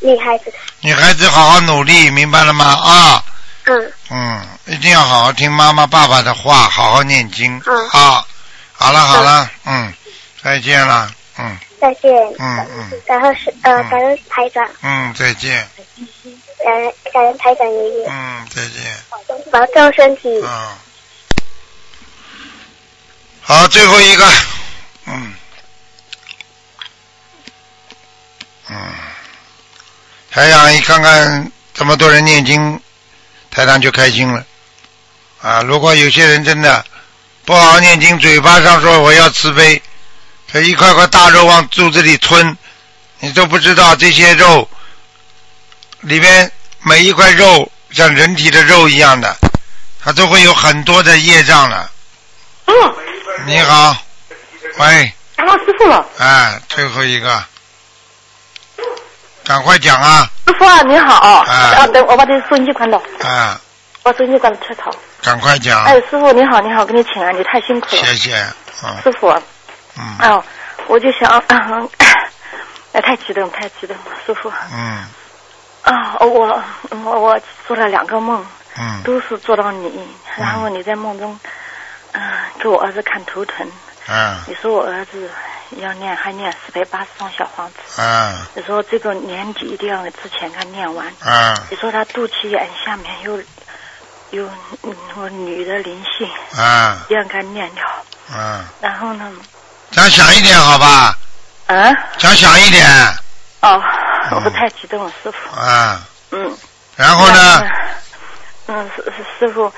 [0.00, 2.66] 女孩子，女孩子好好努力，明白了吗？
[2.66, 3.24] 啊，
[3.64, 3.92] 嗯。
[4.10, 7.88] 嗯，一定要好好听妈妈爸爸的话，好好念经、嗯。
[7.88, 8.22] 啊。
[8.80, 9.92] 好了好了，嗯，
[10.48, 11.58] 再见了，嗯。
[11.78, 12.90] 再见，嗯嗯。
[13.06, 15.68] 然后是呃，感恩台长，嗯，再见，
[16.64, 18.82] 感恩感恩台长爷爷，嗯，再见。
[19.52, 20.28] 保重身体。
[20.42, 20.76] 嗯，
[23.42, 24.26] 好，最后一个，
[25.04, 25.34] 嗯，
[28.70, 28.76] 嗯，
[30.30, 32.80] 台长一看看这么多人念经，
[33.50, 34.44] 台长就开心了。
[35.42, 36.84] 啊，如果有些人真的
[37.44, 39.80] 不好好念经，嘴巴上说我要慈悲，
[40.50, 42.56] 这一块块大肉往肚子里吞，
[43.20, 44.68] 你都不知道这些肉
[46.00, 46.50] 里边
[46.80, 49.36] 每一块肉像人体的肉一样的，
[50.02, 51.90] 它都会有很多的业障了。
[52.66, 52.74] 嗯，
[53.44, 53.96] 你好，
[54.78, 56.06] 喂，打到师傅了。
[56.18, 57.44] 哎，最后一个，
[59.44, 60.30] 赶快讲啊！
[60.46, 61.14] 师傅啊，你好。
[61.14, 63.60] 啊啊，等我把这收音机关了，啊，
[64.02, 64.90] 把收音机关了太吵。
[65.22, 65.84] 赶快讲。
[65.84, 68.02] 哎，师傅你好，你好，给你请安，你太辛苦了。
[68.02, 69.28] 谢谢，啊师傅，
[69.98, 70.30] 嗯。
[70.30, 70.44] 哦，
[70.86, 71.88] 我就想，嗯
[72.92, 74.50] 哎，太激动，太激动了，师傅。
[74.72, 75.04] 嗯。
[75.82, 78.44] 啊，我我我做了两个梦，
[78.78, 79.02] 嗯。
[79.02, 81.38] 都是做到你，然后你在梦中，
[82.12, 82.22] 嗯、
[82.58, 83.66] 给我儿子看图腾，
[84.08, 84.36] 嗯。
[84.46, 85.30] 你说我儿子
[85.72, 88.36] 要念还念四百八十张小房子，嗯。
[88.54, 91.56] 你说这个年底一定要之前给他念完，嗯。
[91.70, 93.38] 你说他肚脐眼下面有
[94.30, 94.48] 有
[94.82, 96.96] 嗯我女的灵性，嗯。
[97.04, 97.84] 一定要给他念掉，
[98.34, 99.30] 嗯，然后呢，
[99.98, 101.18] 讲响一点好吧？
[101.66, 102.86] 嗯，讲响一点，
[103.62, 103.82] 哦，
[104.44, 106.00] 我太激动了，师傅，啊，
[106.30, 106.56] 嗯。
[106.94, 107.62] 然后呢？
[108.68, 109.72] 嗯，师师师傅，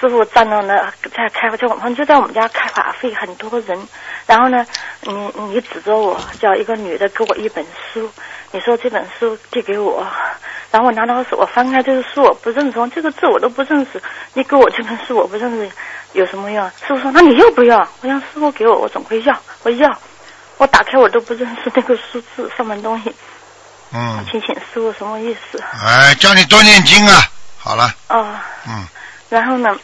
[0.00, 0.74] 师傅站到那
[1.14, 3.78] 在开就我们就在我们家开法会，很多人。
[4.24, 4.64] 然后呢，
[5.02, 7.62] 你你指着我，叫一个女的给我一本
[7.92, 8.10] 书，
[8.52, 10.06] 你说这本书递给我，
[10.70, 14.02] 然后我拿到手，我翻开这个书我不认识，这个字我都不认识，
[14.34, 15.70] 你给我这本书我不认识，
[16.12, 16.66] 有什么用？
[16.86, 17.78] 师傅说那你要不要？
[18.00, 19.98] 我让师傅给我，我总会要，我要。
[20.58, 23.14] 我打开我都不认识那个数字上面东西，
[23.92, 25.62] 嗯，请请师傅什么意思？
[25.84, 27.20] 哎，叫你多念经啊。
[27.58, 28.26] 好了，哦。
[28.66, 28.86] 嗯
[29.28, 29.76] 然后呢，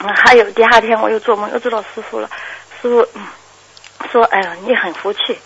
[0.00, 2.28] 嗯，还有第二天我又做梦，又做到师傅了。
[2.82, 3.24] 师傅、嗯、
[4.10, 5.38] 说：“哎呀，你很福气。”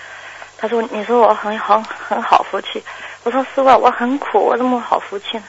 [0.60, 2.82] 他说你说我很很很好福气，
[3.22, 5.42] 我说师傅我很苦，我怎么好福气呢？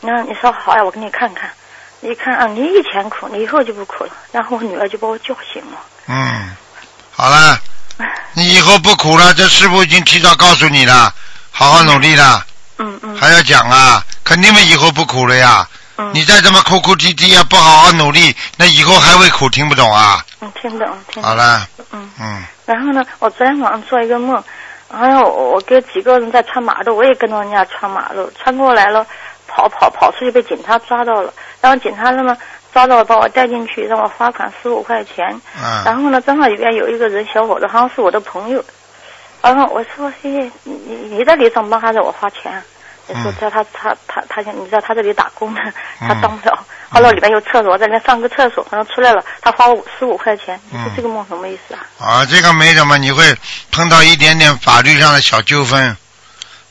[0.00, 1.50] 那你说好呀，我给你看看。
[2.00, 4.10] 一看啊，你以前苦，你以后就不苦了。
[4.32, 5.78] 然后我女儿就把我叫醒了。
[6.06, 6.54] 嗯，
[7.10, 7.58] 好了，
[8.34, 11.14] 你以后不苦了，这师傅已经提早告诉你了，
[11.50, 12.44] 好好努力了。
[12.78, 13.16] 嗯嗯。
[13.16, 15.66] 还要讲啊，肯定以后不苦了呀。
[15.96, 16.10] 嗯。
[16.12, 20.22] 你再这么哭哭啼啼呀，不好好努力，那以后还会苦，听不懂啊？
[20.40, 21.22] 嗯，听懂，听懂。
[21.22, 21.66] 好了。
[21.92, 22.10] 嗯。
[22.20, 22.44] 嗯。
[22.66, 24.42] 然后呢，我昨天晚上做一个梦，
[24.90, 29.06] 然后我我跟几个人在穿马路，我也跟着人家穿马路，穿过来了，
[29.46, 32.36] 跑跑跑出去被警察抓到了，然后警察那么
[32.72, 35.28] 抓到了把我带进去，让我罚款十五块钱。
[35.62, 35.84] 嗯。
[35.84, 38.64] 然后呢，正好里边有一个人小伙子，好像是我的朋友，
[39.42, 42.62] 然后我说：“嘿嘿，你你你在里上班还是我花钱？”
[43.06, 45.60] 你说在他他他他想你在他这里打工的，
[46.00, 46.63] 他当不了。
[46.94, 50.58] 后来里边有厕所，在那上个厕所，好像出来了，他花我十五块钱。
[50.96, 51.80] 这个梦什么意思啊？
[51.98, 53.36] 啊，这个没什么，你会
[53.70, 55.96] 碰到一点点法律上的小纠纷，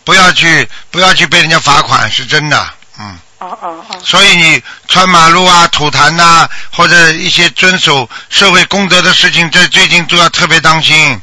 [0.03, 2.69] 不要去不要去被人家罚款，是真的，
[2.99, 3.19] 嗯。
[3.39, 3.99] 哦哦哦。
[4.01, 11.21] 所以你穿马路啊、吐痰呐、或者一些遵守社会公德的事情，在最近都要特别当心。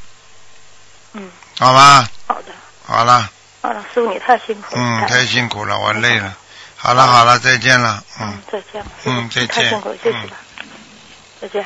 [1.14, 1.30] 嗯。
[1.58, 2.06] 好吧。
[2.26, 2.52] 好的。
[2.86, 3.30] 好了。
[3.62, 4.82] 好了，师傅你太辛苦了。
[4.82, 6.34] 嗯，太辛苦了，我累了。
[6.82, 8.38] 好了好了，再见了，嗯。
[8.50, 8.82] 再见。
[9.04, 9.48] 嗯，再见。
[9.48, 10.30] 太辛苦了，谢谢了。
[11.38, 11.62] 再见。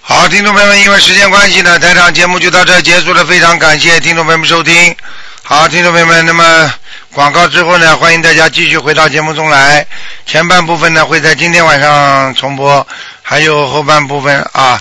[0.00, 3.24] 好，听众朋友们，因为时间关系呢，台场节目就到这结束了。
[3.24, 4.96] 非常感谢听众朋友们收听。
[5.42, 6.72] 好，听众朋友们，那么
[7.12, 9.84] 广告之后呢，欢迎大家继续回到节目中来。
[10.24, 12.86] 前半部分呢会在今天晚上重播，
[13.22, 14.80] 还有后半部分啊，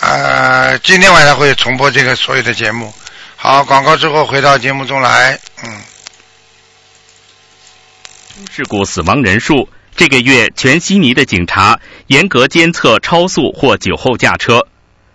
[0.00, 2.92] 呃，今天晚上会重播这个所有的节目。
[3.36, 5.80] 好，广告之后回到节目中来，嗯。
[8.50, 14.66] 事故死亡人数，这个月全悉尼的警察严格监测超速或酒后驾车。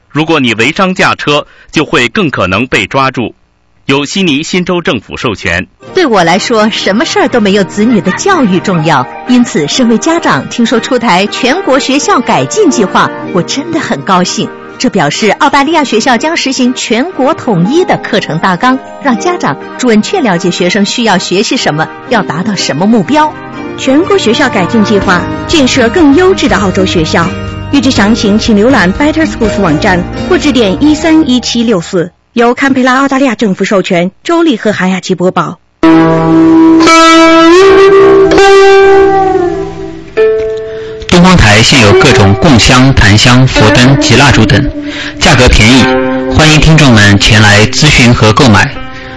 [0.09, 3.33] 如果你违章驾车，就会更可能被抓住。
[3.85, 5.67] 由悉尼新州政府授权。
[5.93, 9.05] 对我来说，什么事儿都没有子女的教育重要。
[9.27, 14.49] 因此，身为家长，听说出台全国学校改进计划，我真的很高兴。
[14.77, 23.33] 这表示澳大利亚学校将实行全国统一的课程大纲，让家长准确了解学生需要学习什么，要达到什么目标。
[23.77, 27.25] 全国学校改进计划，建设更优质的澳洲学校。
[27.71, 32.11] 预知详情，请浏览 Better Schools 网站或致电一三一七六四。
[32.33, 35.59] 由堪培拉澳大利亚政府授权，周丽和韩雅琪播报。
[41.23, 44.61] 光台现有各种供香、檀香、佛灯及蜡烛等，
[45.21, 45.81] 价格便宜，
[46.35, 48.69] 欢迎听众们前来咨询和购买。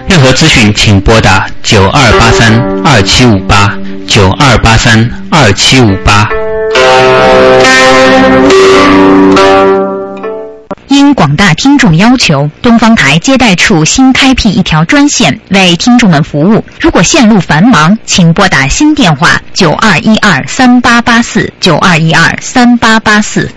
[0.07, 3.77] 任何咨询请拨打九二八三二七五八
[4.07, 6.29] 九二八三二七五八。
[10.87, 16.63] 因广大听众要求，东方台接待处新开辟一条专线为听众们服务。
[16.79, 23.51] 如果线路繁忙，请拨打新电话九二一二三八八四九二一二三八八四。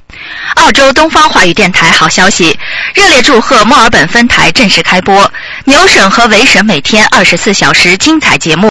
[0.57, 2.59] 澳洲东方华语电台好消息，
[2.95, 5.31] 热烈祝贺墨尔本分台正式开播，
[5.65, 8.69] 牛省和维省每天二十四小时精彩节目。